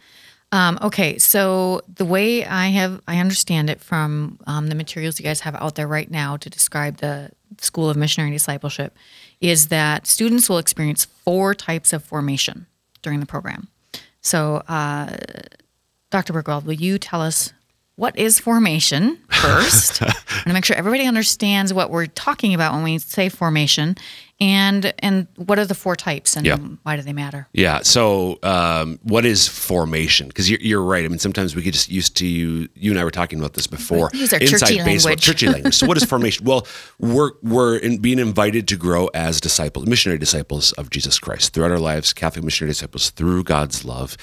Um, 0.52 0.78
okay, 0.82 1.18
so 1.20 1.84
the 1.96 2.06
way 2.06 2.46
I 2.46 2.68
have 2.68 3.02
I 3.08 3.20
understand 3.20 3.70
it 3.70 3.80
from 3.80 4.40
um, 4.46 4.68
the 4.68 4.76
materials 4.76 5.20
you 5.20 5.24
guys 5.24 5.40
have 5.42 5.56
out 5.56 5.76
there 5.76 5.88
right 5.88 6.12
now 6.12 6.36
to 6.36 6.50
describe 6.50 6.98
the 6.98 7.32
School 7.60 7.90
of 7.90 7.96
Missionary 7.96 8.32
Discipleship 8.32 8.98
is 9.42 9.68
that 9.68 10.06
students 10.08 10.50
will 10.50 10.58
experience 10.58 11.06
four 11.06 11.54
types 11.54 11.94
of 11.94 12.04
formation 12.04 12.66
during 13.02 13.20
the 13.20 13.26
program. 13.26 13.68
So, 14.22 14.58
uh, 14.68 15.16
Dr. 16.10 16.34
Burgwald, 16.34 16.66
will 16.66 16.74
you 16.74 16.98
tell 16.98 17.22
us 17.22 17.54
what 18.00 18.18
is 18.18 18.40
formation 18.40 19.18
first? 19.30 20.02
I 20.02 20.06
want 20.06 20.46
to 20.46 20.54
make 20.54 20.64
sure 20.64 20.78
everybody 20.78 21.06
understands 21.06 21.74
what 21.74 21.90
we're 21.90 22.06
talking 22.06 22.54
about 22.54 22.74
when 22.74 22.84
we 22.84 22.98
say 22.98 23.28
formation, 23.28 23.98
and 24.40 24.94
and 25.00 25.28
what 25.36 25.60
are 25.60 25.66
the 25.66 25.76
four 25.76 25.98
types 25.98 26.38
and 26.38 26.46
yeah. 26.46 26.56
why 26.84 26.96
do 26.96 27.02
they 27.02 27.12
matter? 27.12 27.50
Yeah. 27.52 27.82
So, 27.82 28.40
um, 28.42 29.00
what 29.04 29.26
is 29.26 29.50
formation? 29.50 30.30
Because 30.30 30.50
you're, 30.50 30.62
you're 30.62 30.82
right. 30.82 31.04
I 31.04 31.10
mean, 31.10 31.20
sometimes 31.20 31.58
we 31.58 31.62
get 31.62 31.74
just 31.74 31.90
used 31.90 32.16
to 32.18 32.26
you. 32.26 32.70
You 32.74 32.92
and 32.92 33.00
I 33.00 33.04
were 33.04 33.12
talking 33.12 33.38
about 33.38 33.54
this 33.54 33.68
before. 33.68 34.10
Use 34.14 34.32
our 34.32 34.40
inside 34.40 34.60
churchy 34.60 34.78
baseball, 34.78 35.10
language. 35.10 35.22
churchy 35.22 35.48
language. 35.48 35.76
So, 35.76 35.86
what 35.86 35.98
is 35.98 36.06
formation? 36.06 36.46
Well, 36.46 36.66
we're 37.00 37.32
we're 37.44 37.80
in, 37.80 37.98
being 37.98 38.20
invited 38.20 38.66
to 38.70 38.78
grow 38.78 39.08
as 39.08 39.42
disciples, 39.42 39.88
missionary 39.88 40.20
disciples 40.20 40.72
of 40.74 40.90
Jesus 40.90 41.20
Christ 41.20 41.54
throughout 41.54 41.72
our 41.72 41.80
lives, 41.80 42.14
Catholic 42.14 42.46
missionary 42.46 42.72
disciples 42.72 43.10
through 43.10 43.44
God's 43.44 43.84
love 43.84 44.16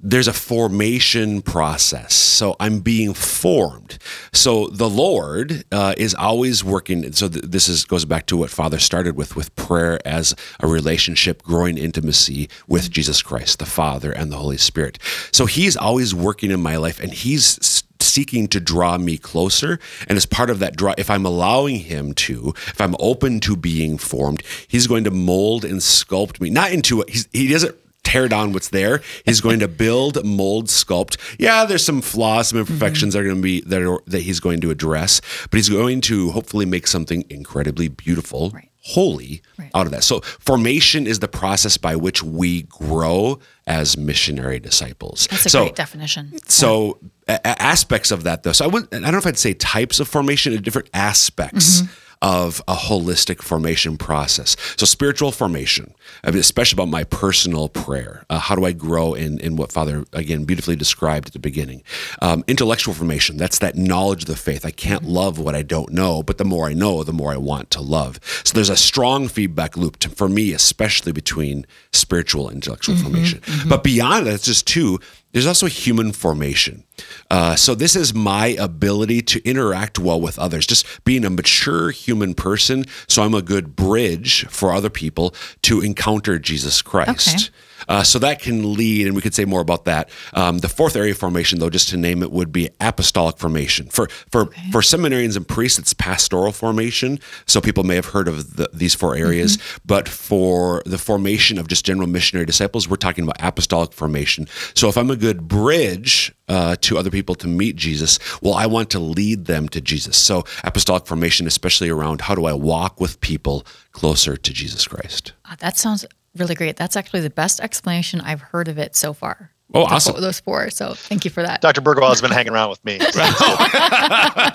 there's 0.00 0.28
a 0.28 0.32
formation 0.32 1.42
process. 1.42 2.14
So 2.14 2.54
I'm 2.60 2.80
being 2.80 3.14
formed. 3.14 3.98
So 4.32 4.68
the 4.68 4.88
Lord 4.88 5.64
uh, 5.72 5.94
is 5.96 6.14
always 6.14 6.62
working. 6.62 7.12
So 7.12 7.28
th- 7.28 7.44
this 7.44 7.68
is 7.68 7.84
goes 7.84 8.04
back 8.04 8.26
to 8.26 8.36
what 8.36 8.50
Father 8.50 8.78
started 8.78 9.16
with, 9.16 9.34
with 9.34 9.54
prayer 9.56 9.98
as 10.06 10.36
a 10.60 10.68
relationship, 10.68 11.42
growing 11.42 11.78
intimacy 11.78 12.48
with 12.68 12.90
Jesus 12.90 13.22
Christ, 13.22 13.58
the 13.58 13.66
Father 13.66 14.12
and 14.12 14.30
the 14.30 14.36
Holy 14.36 14.56
Spirit. 14.56 14.98
So 15.32 15.46
He's 15.46 15.76
always 15.76 16.14
working 16.14 16.50
in 16.50 16.60
my 16.60 16.76
life, 16.76 17.00
and 17.00 17.12
He's 17.12 17.84
seeking 18.00 18.46
to 18.48 18.60
draw 18.60 18.98
me 18.98 19.18
closer. 19.18 19.80
And 20.08 20.16
as 20.16 20.26
part 20.26 20.50
of 20.50 20.60
that 20.60 20.76
draw, 20.76 20.94
if 20.96 21.10
I'm 21.10 21.26
allowing 21.26 21.80
him 21.80 22.14
to, 22.14 22.52
if 22.68 22.80
I'm 22.80 22.94
open 23.00 23.40
to 23.40 23.56
being 23.56 23.98
formed, 23.98 24.42
he's 24.66 24.86
going 24.86 25.04
to 25.04 25.10
mold 25.10 25.64
and 25.64 25.80
sculpt 25.80 26.40
me, 26.40 26.50
not 26.50 26.72
into 26.72 27.02
it. 27.02 27.26
he 27.32 27.48
doesn't 27.48 27.76
tear 28.08 28.28
down 28.28 28.52
what's 28.52 28.68
there. 28.68 29.02
He's 29.24 29.40
going 29.40 29.60
to 29.60 29.68
build, 29.68 30.24
mold, 30.24 30.68
sculpt. 30.68 31.18
Yeah, 31.38 31.66
there's 31.66 31.84
some 31.84 32.00
flaws, 32.00 32.48
some 32.48 32.58
imperfections 32.58 33.14
mm-hmm. 33.14 33.22
that 33.22 33.28
are 33.28 33.30
going 33.30 33.36
to 33.36 33.42
be 33.42 33.60
that 33.62 33.82
are, 33.82 34.00
that 34.06 34.22
he's 34.22 34.40
going 34.40 34.60
to 34.62 34.70
address, 34.70 35.20
but 35.50 35.58
he's 35.58 35.68
going 35.68 36.00
to 36.02 36.30
hopefully 36.30 36.64
make 36.64 36.86
something 36.86 37.24
incredibly 37.28 37.88
beautiful. 37.88 38.50
Right. 38.50 38.70
Holy 38.80 39.42
right. 39.58 39.70
out 39.74 39.84
of 39.84 39.92
that. 39.92 40.02
So, 40.02 40.20
formation 40.20 41.06
is 41.06 41.18
the 41.18 41.28
process 41.28 41.76
by 41.76 41.94
which 41.94 42.22
we 42.22 42.62
grow 42.62 43.38
as 43.66 43.98
missionary 43.98 44.60
disciples. 44.60 45.28
That's 45.30 45.44
a 45.44 45.50
so, 45.50 45.64
great 45.64 45.74
definition. 45.74 46.38
So, 46.46 46.98
yeah. 47.28 47.38
a- 47.44 47.62
aspects 47.62 48.10
of 48.10 48.22
that, 48.22 48.44
though. 48.44 48.52
So, 48.52 48.64
I, 48.64 48.68
wouldn't, 48.68 48.94
I 48.94 49.00
don't 49.00 49.12
know 49.12 49.18
if 49.18 49.26
I'd 49.26 49.36
say 49.36 49.52
types 49.52 50.00
of 50.00 50.08
formation, 50.08 50.56
different 50.62 50.88
aspects. 50.94 51.82
Mm-hmm 51.82 52.04
of 52.22 52.60
a 52.66 52.74
holistic 52.74 53.42
formation 53.42 53.96
process. 53.96 54.56
So, 54.76 54.86
spiritual 54.86 55.32
formation, 55.32 55.94
I 56.24 56.30
mean, 56.30 56.40
especially 56.40 56.76
about 56.76 56.88
my 56.88 57.04
personal 57.04 57.68
prayer. 57.68 58.24
Uh, 58.28 58.38
how 58.38 58.54
do 58.54 58.64
I 58.64 58.72
grow 58.72 59.14
in, 59.14 59.38
in 59.40 59.56
what 59.56 59.72
Father, 59.72 60.04
again, 60.12 60.44
beautifully 60.44 60.76
described 60.76 61.28
at 61.28 61.32
the 61.32 61.38
beginning? 61.38 61.82
Um, 62.20 62.44
intellectual 62.48 62.94
formation, 62.94 63.36
that's 63.36 63.58
that 63.60 63.76
knowledge 63.76 64.22
of 64.22 64.28
the 64.28 64.36
faith. 64.36 64.64
I 64.64 64.70
can't 64.70 65.04
love 65.04 65.38
what 65.38 65.54
I 65.54 65.62
don't 65.62 65.92
know, 65.92 66.22
but 66.22 66.38
the 66.38 66.44
more 66.44 66.66
I 66.68 66.72
know, 66.72 67.04
the 67.04 67.12
more 67.12 67.32
I 67.32 67.36
want 67.36 67.70
to 67.72 67.80
love. 67.80 68.18
So, 68.44 68.54
there's 68.54 68.70
a 68.70 68.76
strong 68.76 69.28
feedback 69.28 69.76
loop 69.76 69.98
to, 70.00 70.08
for 70.08 70.28
me, 70.28 70.52
especially 70.52 71.12
between 71.12 71.66
spiritual 71.92 72.48
and 72.48 72.56
intellectual 72.56 72.88
Mm-hmm, 72.88 73.02
formation. 73.02 73.42
But 73.68 73.84
beyond 73.84 74.26
that, 74.26 74.34
it's 74.34 74.46
just 74.46 74.66
two 74.66 74.98
there's 75.32 75.46
also 75.46 75.66
human 75.66 76.12
formation. 76.12 76.84
Uh, 77.30 77.54
so 77.54 77.74
this 77.74 77.94
is 77.94 78.14
my 78.14 78.48
ability 78.58 79.20
to 79.22 79.42
interact 79.44 79.98
well 79.98 80.20
with 80.20 80.38
others, 80.38 80.66
just 80.66 80.86
being 81.04 81.24
a 81.24 81.30
mature 81.30 81.90
human 81.90 82.34
person. 82.34 82.84
So 83.06 83.22
I'm 83.22 83.34
a 83.34 83.42
good 83.42 83.76
bridge 83.76 84.46
for 84.46 84.72
other 84.72 84.90
people 84.90 85.34
to 85.62 85.80
encounter 85.80 86.38
Jesus 86.38 86.82
Christ. 86.82 87.28
Okay. 87.28 87.54
Uh, 87.88 88.02
so 88.02 88.18
that 88.18 88.40
can 88.40 88.74
lead, 88.74 89.06
and 89.06 89.16
we 89.16 89.22
could 89.22 89.34
say 89.34 89.44
more 89.44 89.60
about 89.60 89.84
that. 89.84 90.10
Um, 90.34 90.58
the 90.58 90.68
fourth 90.68 90.96
area 90.96 91.12
of 91.12 91.18
formation, 91.18 91.58
though, 91.58 91.70
just 91.70 91.88
to 91.88 91.96
name 91.96 92.22
it, 92.22 92.30
would 92.30 92.52
be 92.52 92.70
apostolic 92.80 93.38
formation. 93.38 93.88
For 93.88 94.08
for 94.30 94.46
for 94.70 94.80
seminarians 94.80 95.36
and 95.36 95.46
priests, 95.46 95.78
it's 95.78 95.94
pastoral 95.94 96.52
formation. 96.52 97.18
So 97.46 97.60
people 97.60 97.84
may 97.84 97.94
have 97.94 98.06
heard 98.06 98.28
of 98.28 98.56
the, 98.56 98.68
these 98.72 98.94
four 98.94 99.16
areas, 99.16 99.58
but 99.84 100.08
for 100.08 100.82
the 100.86 100.98
formation 100.98 101.58
of 101.58 101.68
just 101.68 101.84
general 101.84 102.06
missionary 102.06 102.46
disciples, 102.46 102.88
we're 102.88 102.96
talking 102.96 103.24
about 103.24 103.36
apostolic 103.40 103.92
formation. 103.92 104.46
So 104.74 104.88
if 104.88 104.96
I'm 104.96 105.10
a 105.10 105.16
good 105.16 105.48
bridge 105.48 106.34
uh, 106.48 106.76
to 106.82 106.98
other 106.98 107.10
people 107.10 107.34
to 107.36 107.46
meet 107.46 107.76
Jesus, 107.76 108.18
well, 108.42 108.54
I 108.54 108.66
want 108.66 108.90
to 108.90 108.98
lead 108.98 109.46
them 109.46 109.68
to 109.70 109.80
Jesus. 109.80 110.16
So 110.16 110.44
apostolic 110.64 111.06
formation, 111.06 111.46
especially 111.46 111.88
around 111.88 112.22
how 112.22 112.34
do 112.34 112.46
I 112.46 112.52
walk 112.52 113.00
with 113.00 113.20
people 113.20 113.66
closer 113.92 114.36
to 114.36 114.52
Jesus 114.52 114.86
Christ. 114.86 115.32
Ah, 115.44 115.56
that 115.60 115.76
sounds 115.76 116.04
really 116.38 116.54
great. 116.54 116.76
That's 116.76 116.96
actually 116.96 117.20
the 117.20 117.30
best 117.30 117.60
explanation 117.60 118.20
I've 118.20 118.40
heard 118.40 118.68
of 118.68 118.78
it 118.78 118.94
so 118.96 119.12
far. 119.12 119.50
Oh, 119.74 119.86
The 119.86 119.94
awesome. 119.94 120.14
fo- 120.14 120.20
those 120.20 120.40
four. 120.40 120.70
So 120.70 120.94
thank 120.94 121.24
you 121.26 121.30
for 121.30 121.42
that. 121.42 121.60
Dr. 121.60 121.82
Burgwald 121.82 122.08
has 122.08 122.22
been 122.22 122.30
hanging 122.30 122.52
around 122.52 122.70
with 122.70 122.82
me. 122.84 122.98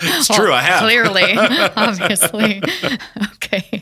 It's 0.06 0.28
true, 0.28 0.52
I 0.54 0.62
have. 0.62 0.82
Clearly, 0.82 1.34
obviously. 1.76 2.62
okay. 3.36 3.82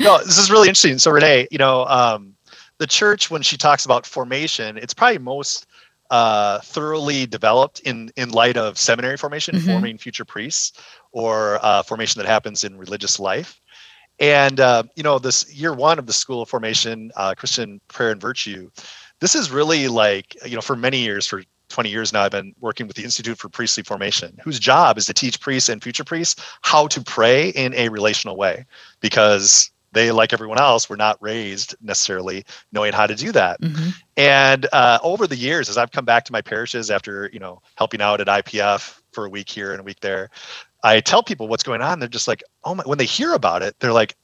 no, 0.00 0.18
this 0.18 0.38
is 0.38 0.50
really 0.50 0.68
interesting. 0.68 0.98
So 0.98 1.10
Renee, 1.10 1.48
you 1.50 1.58
know, 1.58 1.84
um, 1.86 2.34
the 2.78 2.86
church 2.86 3.30
when 3.30 3.42
she 3.42 3.56
talks 3.56 3.84
about 3.84 4.06
formation, 4.06 4.76
it's 4.76 4.94
probably 4.94 5.18
most 5.18 5.66
uh, 6.10 6.60
thoroughly 6.60 7.26
developed 7.26 7.80
in 7.80 8.10
in 8.16 8.28
light 8.30 8.56
of 8.56 8.76
seminary 8.78 9.16
formation, 9.16 9.56
Mhm. 9.56 9.64
forming 9.66 9.98
future 9.98 10.24
priests, 10.24 10.72
or 11.12 11.58
uh, 11.62 11.82
formation 11.82 12.20
that 12.20 12.26
happens 12.28 12.62
in 12.64 12.76
religious 12.76 13.18
life. 13.18 13.58
And 14.20 14.60
uh, 14.60 14.84
you 14.94 15.02
know, 15.02 15.18
this 15.18 15.52
year 15.52 15.72
one 15.72 15.98
of 15.98 16.06
the 16.06 16.12
School 16.12 16.42
of 16.42 16.48
Formation, 16.48 17.10
uh, 17.16 17.34
Christian 17.36 17.80
Prayer 17.88 18.12
and 18.12 18.20
Virtue, 18.20 18.70
this 19.20 19.34
is 19.34 19.50
really 19.50 19.88
like 19.88 20.36
you 20.44 20.54
know, 20.54 20.60
for 20.60 20.76
many 20.76 20.98
years, 20.98 21.26
for 21.26 21.42
20 21.68 21.88
years 21.90 22.12
now, 22.12 22.22
I've 22.22 22.30
been 22.30 22.54
working 22.60 22.86
with 22.86 22.96
the 22.96 23.02
Institute 23.02 23.38
for 23.38 23.48
Priestly 23.48 23.82
Formation, 23.82 24.38
whose 24.44 24.60
job 24.60 24.96
is 24.96 25.06
to 25.06 25.14
teach 25.14 25.40
priests 25.40 25.68
and 25.68 25.82
future 25.82 26.04
priests 26.04 26.40
how 26.62 26.86
to 26.88 27.00
pray 27.00 27.48
in 27.50 27.74
a 27.74 27.88
relational 27.88 28.36
way, 28.36 28.64
because 29.00 29.70
they, 29.92 30.10
like 30.10 30.32
everyone 30.32 30.58
else, 30.58 30.88
were 30.88 30.96
not 30.96 31.16
raised 31.20 31.74
necessarily 31.80 32.44
knowing 32.72 32.92
how 32.92 33.06
to 33.06 33.14
do 33.14 33.32
that. 33.32 33.58
hmm 33.60 33.90
And 34.16 34.66
uh, 34.72 34.98
over 35.02 35.26
the 35.26 35.36
years, 35.36 35.68
as 35.68 35.76
I've 35.76 35.90
come 35.90 36.04
back 36.04 36.24
to 36.26 36.32
my 36.32 36.42
parishes 36.42 36.90
after 36.90 37.28
you 37.32 37.40
know 37.40 37.60
helping 37.76 38.00
out 38.00 38.20
at 38.20 38.28
IPF 38.28 39.00
for 39.12 39.24
a 39.24 39.28
week 39.28 39.48
here 39.48 39.72
and 39.72 39.80
a 39.80 39.84
week 39.84 40.00
there, 40.00 40.30
I 40.84 41.00
tell 41.00 41.22
people 41.22 41.48
what's 41.48 41.64
going 41.64 41.82
on. 41.82 41.98
They're 41.98 42.08
just 42.08 42.28
like, 42.28 42.44
oh 42.62 42.76
my! 42.76 42.84
When 42.84 42.98
they 42.98 43.06
hear 43.06 43.32
about 43.32 43.62
it, 43.62 43.74
they're 43.80 43.92
like, 43.92 44.14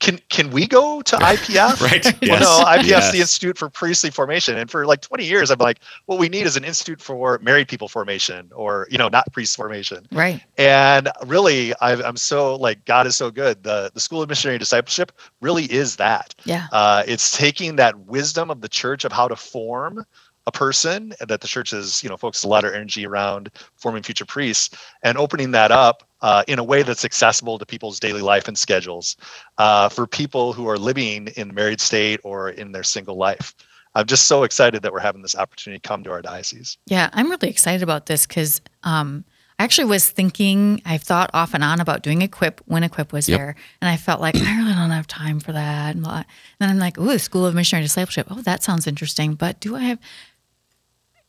can 0.00 0.18
can 0.30 0.50
we 0.50 0.66
go 0.66 1.02
to 1.02 1.16
IPF? 1.32 1.80
Right. 1.82 2.04
Well, 2.22 2.40
no, 2.40 2.64
IPF's 2.66 2.88
Yes. 2.88 3.12
the 3.12 3.20
Institute 3.20 3.58
for 3.58 3.68
Priestly 3.68 4.10
Formation, 4.10 4.56
and 4.56 4.70
for 4.70 4.86
like 4.86 5.02
20 5.02 5.24
years, 5.26 5.50
I'm 5.50 5.58
like, 5.58 5.80
what 6.06 6.18
we 6.18 6.28
need 6.30 6.46
is 6.46 6.56
an 6.56 6.64
institute 6.64 7.02
for 7.02 7.38
married 7.42 7.68
people 7.68 7.86
formation, 7.86 8.50
or 8.54 8.88
you 8.90 8.96
know, 8.96 9.08
not 9.08 9.30
priest 9.32 9.56
formation. 9.56 10.06
Right. 10.10 10.42
And 10.56 11.10
really, 11.26 11.74
I've, 11.82 12.00
I'm 12.00 12.16
so 12.16 12.56
like 12.56 12.82
God 12.86 13.06
is 13.06 13.14
so 13.14 13.30
good. 13.30 13.62
The 13.62 13.90
the 13.92 14.00
School 14.00 14.22
of 14.22 14.28
Missionary 14.30 14.58
Discipleship 14.58 15.12
really 15.42 15.64
is 15.70 15.96
that. 15.96 16.34
Yeah. 16.44 16.66
Uh, 16.72 17.02
it's 17.06 17.36
taking 17.36 17.76
that 17.76 17.98
wisdom 18.00 18.50
of 18.50 18.62
the 18.62 18.68
church 18.70 19.04
of 19.04 19.12
how 19.12 19.28
to 19.28 19.36
form 19.36 20.06
a 20.46 20.52
person 20.52 21.12
that 21.20 21.40
the 21.40 21.48
church 21.48 21.72
is 21.72 22.02
you 22.02 22.08
know, 22.08 22.16
focused 22.16 22.44
a 22.44 22.48
lot 22.48 22.64
of 22.64 22.72
energy 22.72 23.06
around 23.06 23.50
forming 23.76 24.02
future 24.02 24.24
priests 24.24 24.70
and 25.02 25.18
opening 25.18 25.50
that 25.52 25.70
up 25.70 26.02
uh, 26.22 26.42
in 26.48 26.58
a 26.58 26.64
way 26.64 26.82
that's 26.82 27.04
accessible 27.04 27.58
to 27.58 27.66
people's 27.66 28.00
daily 28.00 28.22
life 28.22 28.48
and 28.48 28.58
schedules 28.58 29.16
uh, 29.58 29.88
for 29.88 30.06
people 30.06 30.52
who 30.52 30.68
are 30.68 30.78
living 30.78 31.28
in 31.36 31.48
the 31.48 31.54
married 31.54 31.80
state 31.80 32.20
or 32.24 32.50
in 32.50 32.72
their 32.72 32.82
single 32.82 33.16
life. 33.16 33.54
I'm 33.94 34.06
just 34.06 34.26
so 34.26 34.44
excited 34.44 34.82
that 34.82 34.92
we're 34.92 35.00
having 35.00 35.22
this 35.22 35.34
opportunity 35.34 35.80
to 35.80 35.88
come 35.88 36.04
to 36.04 36.10
our 36.10 36.22
diocese. 36.22 36.78
Yeah, 36.86 37.10
I'm 37.12 37.28
really 37.28 37.48
excited 37.48 37.82
about 37.82 38.06
this 38.06 38.24
because 38.26 38.60
um, 38.84 39.24
I 39.58 39.64
actually 39.64 39.86
was 39.86 40.08
thinking, 40.08 40.80
I've 40.86 41.02
thought 41.02 41.28
off 41.34 41.54
and 41.54 41.64
on 41.64 41.80
about 41.80 42.02
doing 42.02 42.22
Equip 42.22 42.62
when 42.66 42.82
Equip 42.82 43.12
was 43.12 43.28
Yep. 43.28 43.38
there. 43.38 43.56
And 43.82 43.90
I 43.90 43.96
felt 43.96 44.20
like, 44.20 44.36
I 44.36 44.56
really 44.56 44.72
don't 44.74 44.90
have 44.90 45.06
time 45.06 45.40
for 45.40 45.52
that. 45.52 45.96
And. 45.96 46.06
And 46.06 46.24
then 46.60 46.70
I'm 46.70 46.78
like, 46.78 46.98
ooh, 46.98 47.18
School 47.18 47.44
of 47.44 47.54
Missionary 47.54 47.84
Discipleship. 47.84 48.28
Oh, 48.30 48.42
that 48.42 48.62
sounds 48.62 48.86
interesting. 48.86 49.34
But 49.34 49.60
do 49.60 49.76
I 49.76 49.80
have, 49.80 49.98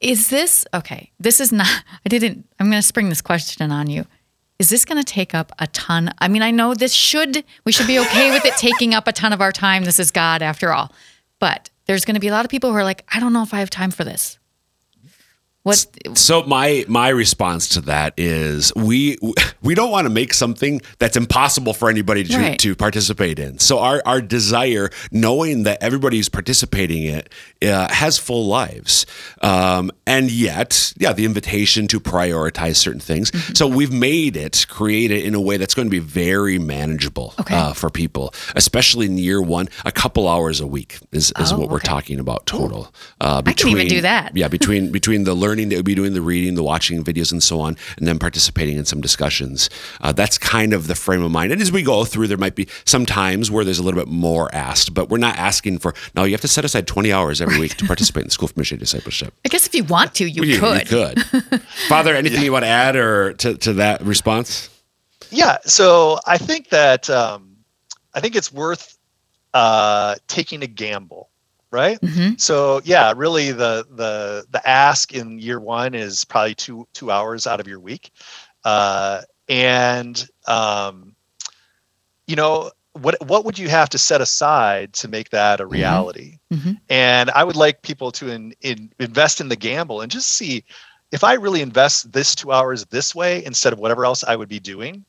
is 0.01 0.29
this, 0.29 0.65
okay, 0.73 1.11
this 1.19 1.39
is 1.39 1.51
not, 1.51 1.67
I 2.05 2.09
didn't, 2.09 2.47
I'm 2.59 2.69
going 2.69 2.81
to 2.81 2.87
spring 2.87 3.09
this 3.09 3.21
question 3.21 3.71
on 3.71 3.89
you. 3.89 4.05
Is 4.59 4.69
this 4.69 4.85
going 4.85 5.03
to 5.03 5.03
take 5.03 5.33
up 5.33 5.51
a 5.57 5.67
ton? 5.67 6.13
I 6.19 6.27
mean, 6.27 6.41
I 6.41 6.51
know 6.51 6.75
this 6.75 6.93
should, 6.93 7.43
we 7.65 7.71
should 7.71 7.87
be 7.87 7.97
okay 7.99 8.31
with 8.31 8.45
it 8.45 8.53
taking 8.57 8.93
up 8.93 9.07
a 9.07 9.11
ton 9.11 9.33
of 9.33 9.41
our 9.41 9.51
time. 9.51 9.85
This 9.85 9.99
is 9.99 10.11
God 10.11 10.41
after 10.41 10.71
all. 10.71 10.91
But 11.39 11.71
there's 11.85 12.05
going 12.05 12.15
to 12.15 12.19
be 12.19 12.27
a 12.27 12.31
lot 12.31 12.45
of 12.45 12.51
people 12.51 12.71
who 12.71 12.75
are 12.75 12.83
like, 12.83 13.03
I 13.11 13.19
don't 13.19 13.33
know 13.33 13.41
if 13.41 13.53
I 13.53 13.59
have 13.59 13.71
time 13.71 13.89
for 13.89 14.03
this. 14.03 14.37
What, 15.63 15.85
So 16.15 16.41
my 16.43 16.85
my 16.87 17.09
response 17.09 17.69
to 17.69 17.81
that 17.81 18.15
is 18.17 18.73
we 18.75 19.17
we 19.61 19.75
don't 19.75 19.91
want 19.91 20.05
to 20.05 20.09
make 20.09 20.33
something 20.33 20.81
that's 20.97 21.15
impossible 21.15 21.73
for 21.73 21.87
anybody 21.87 22.23
to, 22.23 22.37
Right. 22.37 22.57
to 22.59 22.75
participate 22.75 23.37
in. 23.37 23.59
So 23.59 23.77
our 23.77 24.01
our 24.03 24.21
desire, 24.21 24.89
knowing 25.11 25.61
that 25.63 25.77
everybody 25.83 26.17
who's 26.17 26.29
participating 26.29 27.03
in 27.03 27.15
it 27.19 27.33
uh, 27.63 27.93
has 27.93 28.17
full 28.17 28.47
lives, 28.47 29.05
um, 29.43 29.91
and 30.07 30.31
yet, 30.31 30.93
yeah, 30.97 31.13
the 31.13 31.25
invitation 31.25 31.85
to 31.89 31.99
prioritize 31.99 32.77
certain 32.77 32.99
things. 32.99 33.29
Mm-hmm. 33.29 33.53
So 33.53 33.67
we've 33.67 33.93
made 33.93 34.35
it, 34.35 34.65
create 34.67 35.11
it 35.11 35.23
in 35.25 35.35
a 35.35 35.41
way 35.41 35.57
that's 35.57 35.75
going 35.75 35.85
to 35.87 35.91
be 35.91 35.99
very 35.99 36.57
manageable 36.57 37.35
Okay. 37.39 37.55
uh, 37.55 37.73
for 37.73 37.91
people, 37.91 38.33
especially 38.55 39.05
in 39.05 39.19
year 39.19 39.39
one. 39.39 39.69
A 39.85 39.91
couple 39.91 40.27
hours 40.27 40.59
a 40.59 40.65
week 40.65 40.97
is, 41.11 41.31
is 41.39 41.51
Oh, 41.53 41.59
what 41.59 41.69
we're 41.69 41.79
talking 41.79 42.19
about 42.19 42.47
total. 42.47 42.91
Uh, 43.19 43.43
I 43.45 43.53
can 43.53 43.69
even 43.69 43.87
do 43.87 44.01
that. 44.01 44.35
Yeah, 44.35 44.47
between 44.47 44.91
between 44.91 45.23
the 45.23 45.35
learning 45.35 45.50
that 45.55 45.75
we'll 45.75 45.83
be 45.83 45.95
doing, 45.95 46.13
the 46.13 46.21
reading, 46.21 46.55
the 46.55 46.63
watching 46.63 47.03
videos, 47.03 47.31
and 47.31 47.41
so 47.43 47.59
on, 47.61 47.77
and 47.97 48.07
then 48.07 48.19
participating 48.19 48.77
in 48.77 48.85
some 48.85 49.01
discussions. 49.01 49.69
Uh, 50.01 50.11
that's 50.11 50.37
kind 50.37 50.73
of 50.73 50.87
the 50.87 50.95
frame 50.95 51.21
of 51.23 51.31
mind. 51.31 51.51
And 51.51 51.61
as 51.61 51.71
we 51.71 51.83
go 51.83 52.03
through, 52.05 52.27
there 52.27 52.37
might 52.37 52.55
be 52.55 52.67
some 52.85 53.05
times 53.05 53.49
where 53.51 53.63
there's 53.65 53.79
a 53.79 53.83
little 53.83 53.99
bit 53.99 54.07
more 54.07 54.53
asked, 54.53 54.93
but 54.93 55.09
we're 55.09 55.17
not 55.17 55.37
asking 55.37 55.79
for. 55.79 55.93
No, 56.15 56.23
you 56.23 56.31
have 56.33 56.41
to 56.41 56.47
set 56.47 56.63
aside 56.65 56.87
20 56.87 57.11
hours 57.11 57.41
every 57.41 57.59
week 57.59 57.75
to 57.77 57.85
participate 57.85 58.21
in 58.21 58.27
the 58.27 58.31
School 58.31 58.47
for 58.47 58.59
Missionary 58.59 58.79
Discipleship. 58.79 59.33
I 59.45 59.49
guess 59.49 59.65
if 59.67 59.73
you 59.75 59.83
want 59.83 60.15
to, 60.15 60.29
you, 60.29 60.43
You- 60.43 60.59
could. 60.59 60.89
You 60.91 61.05
could. 61.41 61.61
Father, 61.89 62.15
anything 62.15 62.43
you 62.43 62.51
want 62.51 62.63
to 62.65 62.69
add 62.69 62.95
or 62.95 63.33
to, 63.33 63.55
to 63.57 63.73
that 63.73 64.01
response? 64.01 64.69
Yeah, 65.31 65.57
so 65.65 66.19
I 66.27 66.37
think 66.37 66.69
that 66.69 67.09
um, 67.09 67.57
I 68.13 68.19
think 68.19 68.35
it's 68.35 68.51
worth 68.51 68.97
uh, 69.53 70.15
taking 70.27 70.61
a 70.63 70.67
gamble, 70.67 71.29
right? 71.71 71.97
hmm 72.03 72.31
So 72.37 72.81
yeah, 72.83 73.13
really 73.15 73.51
the 73.51 73.85
the 73.89 74.45
the 74.49 74.67
ask 74.67 75.13
in 75.13 75.39
year 75.39 75.59
one 75.59 75.93
is 75.93 76.25
probably 76.25 76.55
two 76.55 76.87
two 76.93 77.11
hours 77.11 77.47
out 77.47 77.59
of 77.59 77.67
your 77.67 77.79
week, 77.79 78.11
uh, 78.63 79.21
and 79.47 80.27
um, 80.47 81.15
you 82.27 82.35
know 82.35 82.71
what 82.93 83.15
what 83.25 83.45
would 83.45 83.57
you 83.57 83.69
have 83.69 83.89
to 83.89 83.97
set 83.97 84.21
aside 84.21 84.93
to 84.93 85.07
make 85.07 85.29
that 85.29 85.61
a 85.61 85.65
reality? 85.65 86.39
Mhm. 86.51 86.79
And 86.89 87.29
I 87.31 87.43
would 87.43 87.55
like 87.55 87.81
people 87.81 88.11
to 88.13 88.29
in, 88.29 88.53
in, 88.61 88.91
invest 88.99 89.39
in 89.39 89.47
the 89.47 89.55
gamble 89.55 90.01
and 90.01 90.11
just 90.11 90.29
see 90.29 90.65
if 91.11 91.23
I 91.23 91.33
really 91.33 91.61
invest 91.61 92.11
this 92.11 92.35
two 92.35 92.51
hours 92.51 92.85
this 92.85 93.15
way 93.15 93.43
instead 93.45 93.73
of 93.73 93.79
whatever 93.79 94.05
else 94.05 94.23
I 94.23 94.35
would 94.35 94.49
be 94.49 94.59
doing 94.59 95.05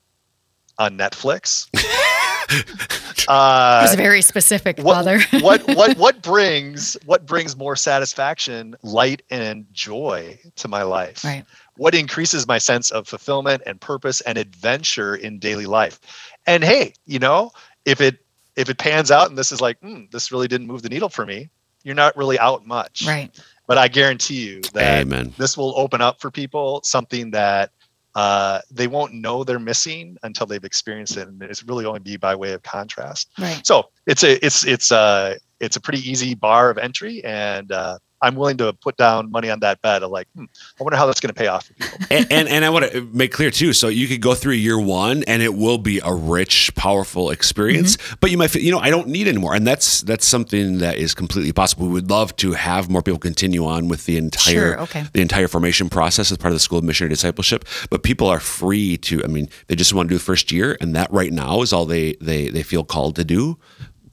on 0.78 0.96
Netflix. 0.96 1.68
It 2.52 3.28
uh, 3.28 3.80
was 3.82 3.94
very 3.94 4.22
specific, 4.22 4.78
what, 4.78 4.94
Father. 4.94 5.20
what 5.40 5.66
what 5.76 5.96
what 5.96 6.22
brings 6.22 6.96
what 7.06 7.26
brings 7.26 7.56
more 7.56 7.76
satisfaction 7.76 8.74
light 8.82 9.22
and 9.30 9.66
joy 9.72 10.38
to 10.56 10.68
my 10.68 10.82
life 10.82 11.24
right. 11.24 11.44
what 11.76 11.94
increases 11.94 12.46
my 12.46 12.58
sense 12.58 12.90
of 12.90 13.06
fulfillment 13.06 13.62
and 13.66 13.80
purpose 13.80 14.20
and 14.22 14.38
adventure 14.38 15.14
in 15.14 15.38
daily 15.38 15.66
life 15.66 16.00
and 16.46 16.64
hey 16.64 16.92
you 17.06 17.18
know 17.18 17.50
if 17.84 18.00
it 18.00 18.18
if 18.56 18.68
it 18.68 18.78
pans 18.78 19.10
out 19.10 19.28
and 19.28 19.38
this 19.38 19.52
is 19.52 19.60
like 19.60 19.78
hmm, 19.80 20.04
this 20.10 20.32
really 20.32 20.48
didn't 20.48 20.66
move 20.66 20.82
the 20.82 20.88
needle 20.88 21.08
for 21.08 21.24
me 21.24 21.48
you're 21.84 21.94
not 21.94 22.16
really 22.16 22.38
out 22.38 22.66
much 22.66 23.04
Right. 23.06 23.30
but 23.66 23.78
i 23.78 23.88
guarantee 23.88 24.46
you 24.46 24.60
that 24.74 25.02
Amen. 25.02 25.32
this 25.38 25.56
will 25.56 25.74
open 25.76 26.00
up 26.00 26.20
for 26.20 26.30
people 26.30 26.80
something 26.84 27.30
that 27.30 27.70
uh, 28.14 28.60
they 28.70 28.86
won't 28.86 29.14
know 29.14 29.44
they're 29.44 29.58
missing 29.58 30.16
until 30.22 30.46
they've 30.46 30.64
experienced 30.64 31.16
it, 31.16 31.28
and 31.28 31.42
it's 31.42 31.62
really 31.62 31.86
only 31.86 32.00
be 32.00 32.16
by 32.16 32.34
way 32.34 32.52
of 32.52 32.62
contrast. 32.62 33.30
Right. 33.38 33.66
So 33.66 33.84
it's 34.06 34.22
a 34.22 34.44
it's 34.44 34.66
it's 34.66 34.90
a 34.90 35.36
it's 35.60 35.76
a 35.76 35.80
pretty 35.80 36.08
easy 36.08 36.34
bar 36.34 36.70
of 36.70 36.78
entry, 36.78 37.24
and 37.24 37.70
uh, 37.72 37.98
I'm 38.22 38.36
willing 38.36 38.56
to 38.58 38.72
put 38.72 38.96
down 38.96 39.30
money 39.30 39.50
on 39.50 39.60
that 39.60 39.82
bet 39.82 40.02
of 40.02 40.10
like, 40.10 40.28
hmm, 40.34 40.44
I 40.80 40.82
wonder 40.82 40.96
how 40.96 41.06
that's 41.06 41.20
going 41.20 41.34
to 41.34 41.38
pay 41.38 41.48
off 41.48 41.66
for 41.66 41.74
people. 41.74 41.98
and, 42.10 42.26
and, 42.30 42.48
and 42.48 42.64
I 42.64 42.70
want 42.70 42.90
to 42.90 43.02
make 43.12 43.32
clear 43.32 43.50
too. 43.50 43.72
So 43.72 43.88
you 43.88 44.06
could 44.08 44.20
go 44.20 44.34
through 44.34 44.54
year 44.54 44.78
one, 44.78 45.24
and 45.24 45.42
it 45.42 45.54
will 45.54 45.78
be 45.78 46.00
a 46.04 46.12
rich, 46.14 46.74
powerful 46.74 47.30
experience. 47.30 47.96
Mm-hmm. 47.96 48.14
But 48.20 48.30
you 48.30 48.38
might, 48.38 48.48
feel, 48.48 48.62
you 48.62 48.70
know, 48.70 48.78
I 48.78 48.90
don't 48.90 49.08
need 49.08 49.28
anymore, 49.28 49.54
and 49.54 49.66
that's 49.66 50.02
that's 50.02 50.26
something 50.26 50.78
that 50.78 50.96
is 50.96 51.14
completely 51.14 51.52
possible. 51.52 51.86
We 51.86 51.92
would 51.92 52.10
love 52.10 52.36
to 52.36 52.52
have 52.52 52.88
more 52.88 53.02
people 53.02 53.18
continue 53.18 53.66
on 53.66 53.88
with 53.88 54.06
the 54.06 54.16
entire 54.16 54.52
Sure, 54.52 54.80
okay. 54.80 55.04
the 55.12 55.20
entire 55.20 55.48
formation 55.48 55.88
process 55.88 56.30
as 56.30 56.38
part 56.38 56.52
of 56.52 56.56
the 56.56 56.60
School 56.60 56.78
of 56.78 56.84
Missionary 56.84 57.10
Discipleship. 57.10 57.64
But 57.90 58.02
people 58.02 58.28
are 58.28 58.40
free 58.40 58.96
to. 58.98 59.24
I 59.24 59.26
mean, 59.26 59.48
they 59.66 59.74
just 59.74 59.92
want 59.92 60.08
to 60.08 60.14
do 60.14 60.18
the 60.18 60.24
first 60.24 60.52
year, 60.52 60.76
and 60.80 60.94
that 60.94 61.12
right 61.12 61.32
now 61.32 61.62
is 61.62 61.72
all 61.72 61.86
they 61.86 62.14
they 62.20 62.48
they 62.48 62.62
feel 62.62 62.84
called 62.84 63.16
to 63.16 63.24
do. 63.24 63.58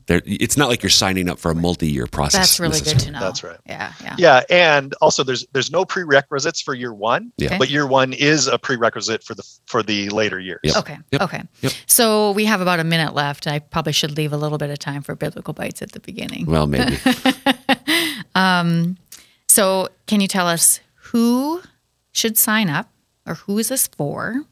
They're, 0.09 0.23
it's 0.25 0.57
not 0.57 0.69
like 0.69 0.81
you're 0.81 0.89
signing 0.89 1.29
up 1.29 1.37
for 1.37 1.51
a 1.51 1.55
multi-year 1.55 2.07
process. 2.07 2.57
That's 2.57 2.59
really 2.59 2.79
good 2.81 2.97
to 3.01 3.11
know. 3.11 3.19
That's 3.19 3.43
right. 3.43 3.59
Yeah. 3.67 3.93
Yeah. 4.03 4.15
Yeah, 4.17 4.43
and 4.49 4.95
also 5.01 5.23
there's 5.23 5.45
there's 5.53 5.69
no 5.69 5.85
prerequisites 5.85 6.61
for 6.61 6.73
year 6.73 6.95
one, 6.95 7.31
Yeah. 7.37 7.49
Okay. 7.49 7.57
but 7.59 7.69
year 7.69 7.85
one 7.85 8.13
is 8.13 8.47
a 8.47 8.57
prerequisite 8.57 9.23
for 9.23 9.35
the 9.35 9.43
for 9.67 9.83
the 9.83 10.09
later 10.09 10.39
years. 10.39 10.61
Yep. 10.63 10.77
Okay. 10.77 10.97
Yep. 11.11 11.21
Okay. 11.21 11.43
Yep. 11.61 11.73
So 11.85 12.31
we 12.31 12.45
have 12.45 12.59
about 12.59 12.79
a 12.79 12.83
minute 12.83 13.13
left. 13.13 13.45
I 13.45 13.59
probably 13.59 13.93
should 13.93 14.17
leave 14.17 14.33
a 14.33 14.37
little 14.37 14.57
bit 14.57 14.71
of 14.71 14.79
time 14.79 15.03
for 15.03 15.13
biblical 15.13 15.53
bites 15.53 15.83
at 15.83 15.91
the 15.91 15.99
beginning. 15.99 16.47
Well, 16.47 16.65
maybe. 16.65 16.97
Um, 18.35 18.97
so 19.47 19.89
can 20.07 20.21
you 20.21 20.27
tell 20.27 20.47
us 20.47 20.79
who 20.95 21.61
should 22.11 22.37
sign 22.37 22.69
up 22.69 22.89
or 23.25 23.35
who 23.35 23.57
is 23.57 23.69
this 23.69 23.87
for 23.87 24.43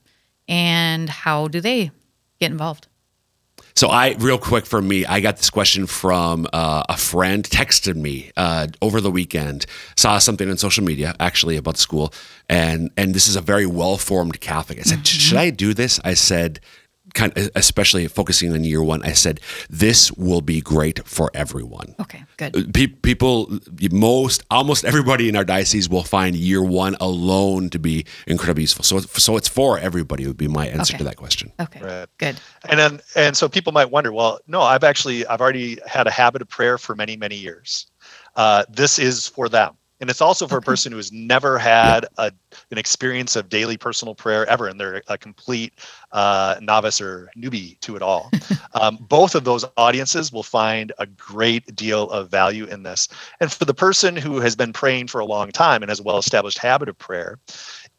and 0.47 1.09
how 1.09 1.47
do 1.47 1.61
they 1.61 1.91
get 2.39 2.51
involved? 2.51 2.87
So 3.77 3.89
I, 3.89 4.15
real 4.17 4.39
quick 4.39 4.65
for 4.65 4.81
me, 4.81 5.05
I 5.05 5.19
got 5.19 5.37
this 5.37 5.51
question 5.51 5.85
from 5.85 6.47
uh, 6.51 6.81
a 6.89 6.97
friend. 6.97 7.43
Texted 7.43 7.95
me 7.95 8.31
uh, 8.35 8.69
over 8.81 8.99
the 9.01 9.11
weekend. 9.11 9.67
Saw 9.95 10.17
something 10.17 10.49
on 10.49 10.57
social 10.57 10.83
media 10.83 11.15
actually 11.19 11.57
about 11.57 11.75
the 11.75 11.81
school, 11.81 12.11
and 12.49 12.89
and 12.97 13.13
this 13.13 13.27
is 13.27 13.35
a 13.35 13.41
very 13.41 13.67
well 13.67 13.97
formed 13.97 14.41
Catholic. 14.41 14.79
I 14.79 14.81
said, 14.81 15.05
should 15.05 15.37
I 15.37 15.51
do 15.51 15.75
this? 15.75 15.99
I 16.03 16.15
said, 16.15 16.59
kind 17.17 17.37
of, 17.37 17.49
especially 17.55 18.07
focusing 18.07 18.53
on 18.53 18.63
year 18.63 18.81
one. 18.83 19.01
I 19.03 19.13
said, 19.13 19.39
this 19.69 20.11
will 20.13 20.41
be 20.41 20.61
great 20.61 20.97
for 21.07 21.29
everyone. 21.33 21.95
Okay, 21.99 22.23
good. 22.37 22.73
Pe- 22.73 22.87
people, 23.09 23.59
most, 23.91 24.43
almost 24.51 24.85
everybody 24.85 25.27
in 25.27 25.35
our 25.35 25.43
diocese 25.43 25.89
will 25.89 26.03
find 26.03 26.35
year 26.35 26.63
one 26.63 26.95
alone 27.01 27.69
to 27.71 27.79
be 27.79 28.05
incredibly 28.27 28.63
useful. 28.63 28.83
So, 28.83 28.99
so 28.99 29.35
it's 29.37 29.47
for 29.47 29.79
everybody. 29.79 30.25
Would 30.27 30.37
be 30.37 30.47
my 30.47 30.67
answer 30.67 30.93
Okay. 30.93 30.99
to 30.99 31.03
that 31.05 31.17
question. 31.17 31.51
Okay, 31.59 31.81
Right. 31.81 32.07
good. 32.19 32.35
And 32.69 32.79
then 32.79 32.99
and 33.15 33.35
so 33.35 33.49
people 33.49 33.73
might 33.73 33.89
wonder, 33.91 34.11
well, 34.13 34.39
no, 34.47 34.61
I've 34.61 34.83
actually 34.83 35.25
I've 35.27 35.41
already 35.41 35.79
had 35.87 36.05
a 36.07 36.11
habit 36.11 36.41
of 36.41 36.47
prayer 36.49 36.77
for 36.77 36.95
many 36.95 37.17
many 37.17 37.35
years. 37.35 37.87
Uh, 38.35 38.63
this 38.69 38.99
is 38.99 39.27
for 39.27 39.49
them, 39.49 39.73
and 39.99 40.09
it's 40.09 40.21
also 40.21 40.47
for 40.47 40.57
a 40.57 40.61
person 40.61 40.91
who 40.91 40.97
has 40.97 41.11
never 41.11 41.57
had 41.57 42.05
a, 42.17 42.31
an 42.71 42.77
experience 42.77 43.35
of 43.35 43.49
daily 43.49 43.77
personal 43.77 44.13
prayer 44.13 44.45
ever, 44.45 44.67
and 44.67 44.79
they're 44.79 45.01
a 45.07 45.17
complete 45.17 45.73
uh, 46.11 46.55
novice 46.61 47.01
or 47.01 47.29
newbie 47.37 47.79
to 47.79 47.95
it 47.95 48.01
all. 48.01 48.29
um, 48.73 48.97
both 49.01 49.33
of 49.33 49.43
those 49.43 49.65
audiences 49.75 50.31
will 50.31 50.43
find 50.43 50.91
a 50.99 51.05
great 51.05 51.75
deal 51.75 52.09
of 52.11 52.29
value 52.29 52.65
in 52.65 52.83
this. 52.83 53.07
And 53.39 53.51
for 53.51 53.65
the 53.65 53.73
person 53.73 54.15
who 54.15 54.39
has 54.39 54.55
been 54.55 54.73
praying 54.73 55.07
for 55.07 55.19
a 55.19 55.25
long 55.25 55.51
time 55.51 55.81
and 55.81 55.89
has 55.89 55.99
a 55.99 56.03
well-established 56.03 56.59
habit 56.59 56.89
of 56.89 56.97
prayer, 56.97 57.39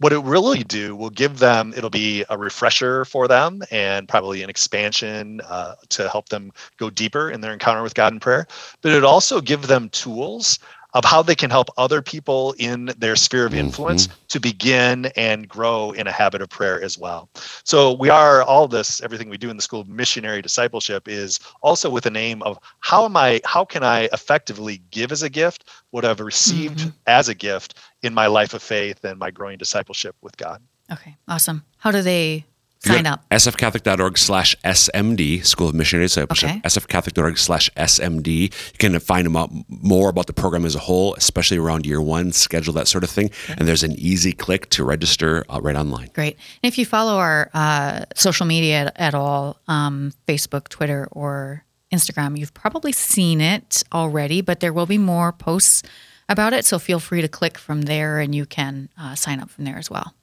what 0.00 0.12
it 0.12 0.20
really 0.20 0.62
do 0.62 0.94
will 0.94 1.10
give 1.10 1.38
them 1.38 1.74
it'll 1.76 1.90
be 1.90 2.24
a 2.30 2.38
refresher 2.38 3.04
for 3.04 3.26
them 3.26 3.62
and 3.70 4.08
probably 4.08 4.42
an 4.42 4.50
expansion 4.50 5.40
uh, 5.48 5.74
to 5.88 6.08
help 6.08 6.28
them 6.28 6.52
go 6.76 6.88
deeper 6.88 7.30
in 7.30 7.40
their 7.40 7.52
encounter 7.52 7.82
with 7.82 7.94
god 7.94 8.12
in 8.12 8.20
prayer 8.20 8.46
but 8.80 8.92
it 8.92 9.04
also 9.04 9.40
give 9.40 9.66
them 9.66 9.88
tools 9.90 10.58
of 10.94 11.04
how 11.04 11.22
they 11.22 11.34
can 11.34 11.50
help 11.50 11.68
other 11.76 12.00
people 12.00 12.54
in 12.58 12.86
their 12.98 13.14
sphere 13.14 13.44
of 13.46 13.54
influence 13.54 14.08
to 14.28 14.40
begin 14.40 15.06
and 15.16 15.48
grow 15.48 15.90
in 15.92 16.06
a 16.06 16.12
habit 16.12 16.40
of 16.40 16.48
prayer 16.48 16.80
as 16.82 16.96
well. 16.98 17.28
So 17.64 17.92
we 17.92 18.08
are 18.08 18.42
all 18.42 18.66
this 18.68 19.00
everything 19.02 19.28
we 19.28 19.36
do 19.36 19.50
in 19.50 19.56
the 19.56 19.62
school 19.62 19.80
of 19.80 19.88
missionary 19.88 20.40
discipleship 20.42 21.06
is 21.06 21.38
also 21.60 21.90
with 21.90 22.06
an 22.06 22.16
aim 22.16 22.42
of 22.42 22.58
how 22.80 23.04
am 23.04 23.16
I 23.16 23.40
how 23.44 23.64
can 23.64 23.82
I 23.84 24.08
effectively 24.12 24.80
give 24.90 25.12
as 25.12 25.22
a 25.22 25.28
gift 25.30 25.64
what 25.90 26.04
I've 26.04 26.20
received 26.20 26.78
Mhm. 26.78 26.92
as 27.06 27.28
a 27.28 27.34
gift 27.34 27.74
in 28.02 28.14
my 28.14 28.26
life 28.26 28.54
of 28.54 28.62
faith 28.62 29.04
and 29.04 29.18
my 29.18 29.30
growing 29.30 29.58
discipleship 29.58 30.16
with 30.22 30.36
God. 30.36 30.62
Okay, 30.90 31.16
awesome. 31.28 31.64
How 31.78 31.90
do 31.90 32.00
they 32.02 32.34
You 32.34 32.44
sign 32.80 33.06
up? 33.06 33.28
sfcatholic.org 33.30 34.18
slash 34.18 34.56
SMD, 34.64 35.44
School 35.44 35.68
of 35.68 35.74
Missionary 35.74 36.06
Discipleship. 36.06 36.50
Okay. 36.50 36.60
sfcatholic.org 36.60 37.38
slash 37.38 37.70
SMD. 37.76 38.42
You 38.42 38.78
can 38.78 38.98
find 39.00 39.26
them 39.26 39.36
out 39.36 39.50
more 39.68 40.08
about 40.08 40.26
the 40.26 40.32
program 40.32 40.64
as 40.64 40.74
a 40.74 40.78
whole, 40.80 41.14
especially 41.14 41.58
around 41.58 41.86
year 41.86 42.00
one, 42.00 42.32
schedule, 42.32 42.72
that 42.74 42.88
sort 42.88 43.04
of 43.04 43.10
thing. 43.10 43.30
And 43.56 43.66
there's 43.66 43.82
an 43.82 43.92
easy 43.98 44.32
click 44.32 44.70
to 44.70 44.84
register 44.84 45.44
uh, 45.48 45.60
right 45.60 45.76
online. 45.76 46.10
Great. 46.14 46.36
And 46.62 46.72
if 46.72 46.78
you 46.78 46.86
follow 46.86 47.18
our 47.18 47.50
uh, 47.54 48.04
social 48.14 48.46
media 48.46 48.86
at, 48.86 49.00
at 49.00 49.14
all, 49.14 49.58
um, 49.68 50.12
Facebook, 50.26 50.68
Twitter, 50.68 51.08
or 51.12 51.64
Instagram, 51.92 52.38
you've 52.38 52.54
probably 52.54 52.92
seen 52.92 53.40
it 53.40 53.82
already, 53.92 54.40
but 54.40 54.60
there 54.60 54.72
will 54.72 54.86
be 54.86 54.98
more 54.98 55.32
posts 55.32 55.82
about 56.28 56.52
it. 56.52 56.64
So 56.64 56.78
feel 56.78 57.00
free 57.00 57.22
to 57.22 57.28
click 57.28 57.56
from 57.56 57.82
there 57.82 58.18
and 58.20 58.34
you 58.34 58.44
can 58.46 58.88
uh, 58.98 59.14
sign 59.14 59.40
up 59.40 59.50
from 59.50 59.64
there 59.64 59.78
as 59.78 59.90
well. 59.90 60.14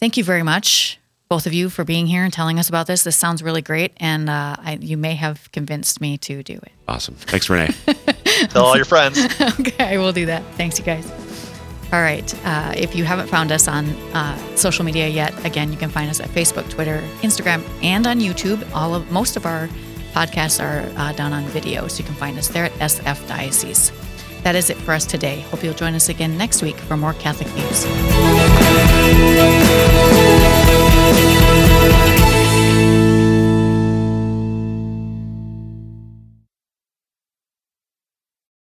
Thank 0.00 0.16
you 0.16 0.24
very 0.24 0.42
much, 0.42 0.98
both 1.28 1.46
of 1.46 1.52
you, 1.52 1.68
for 1.68 1.84
being 1.84 2.06
here 2.06 2.24
and 2.24 2.32
telling 2.32 2.58
us 2.58 2.68
about 2.68 2.86
this. 2.86 3.02
This 3.02 3.16
sounds 3.16 3.42
really 3.42 3.62
great. 3.62 3.92
And 3.96 4.30
uh, 4.30 4.56
I, 4.58 4.78
you 4.80 4.96
may 4.96 5.14
have 5.14 5.50
convinced 5.52 6.00
me 6.00 6.18
to 6.18 6.42
do 6.42 6.54
it. 6.54 6.72
Awesome. 6.86 7.14
Thanks, 7.16 7.50
Renee. 7.50 7.74
Tell 8.50 8.64
all 8.64 8.76
your 8.76 8.84
friends. 8.84 9.18
okay, 9.60 9.94
I 9.94 9.98
will 9.98 10.12
do 10.12 10.26
that. 10.26 10.44
Thanks, 10.54 10.78
you 10.78 10.84
guys. 10.84 11.10
All 11.92 12.00
right. 12.00 12.34
Uh, 12.44 12.74
if 12.76 12.94
you 12.96 13.04
haven't 13.04 13.28
found 13.28 13.52
us 13.52 13.68
on 13.68 13.86
uh, 14.12 14.36
social 14.56 14.84
media 14.84 15.08
yet, 15.08 15.44
again, 15.44 15.72
you 15.72 15.78
can 15.78 15.90
find 15.90 16.10
us 16.10 16.20
at 16.20 16.28
Facebook, 16.28 16.68
Twitter, 16.68 17.00
Instagram, 17.22 17.62
and 17.82 18.06
on 18.06 18.20
YouTube. 18.20 18.68
All 18.74 18.94
of 18.94 19.10
most 19.10 19.36
of 19.36 19.46
our 19.46 19.68
podcasts 20.12 20.62
are 20.62 20.88
uh, 20.98 21.12
done 21.12 21.32
on 21.32 21.44
video, 21.44 21.86
so 21.88 21.98
you 21.98 22.04
can 22.04 22.14
find 22.14 22.38
us 22.38 22.48
there 22.48 22.64
at 22.64 22.72
SF 22.72 23.26
Diocese. 23.28 23.92
That 24.42 24.54
is 24.54 24.70
it 24.70 24.76
for 24.76 24.92
us 24.92 25.04
today. 25.04 25.40
Hope 25.40 25.62
you'll 25.62 25.74
join 25.74 25.94
us 25.94 26.08
again 26.08 26.38
next 26.38 26.62
week 26.62 26.76
for 26.76 26.96
more 26.96 27.14
Catholic 27.14 27.52
news. 27.54 27.84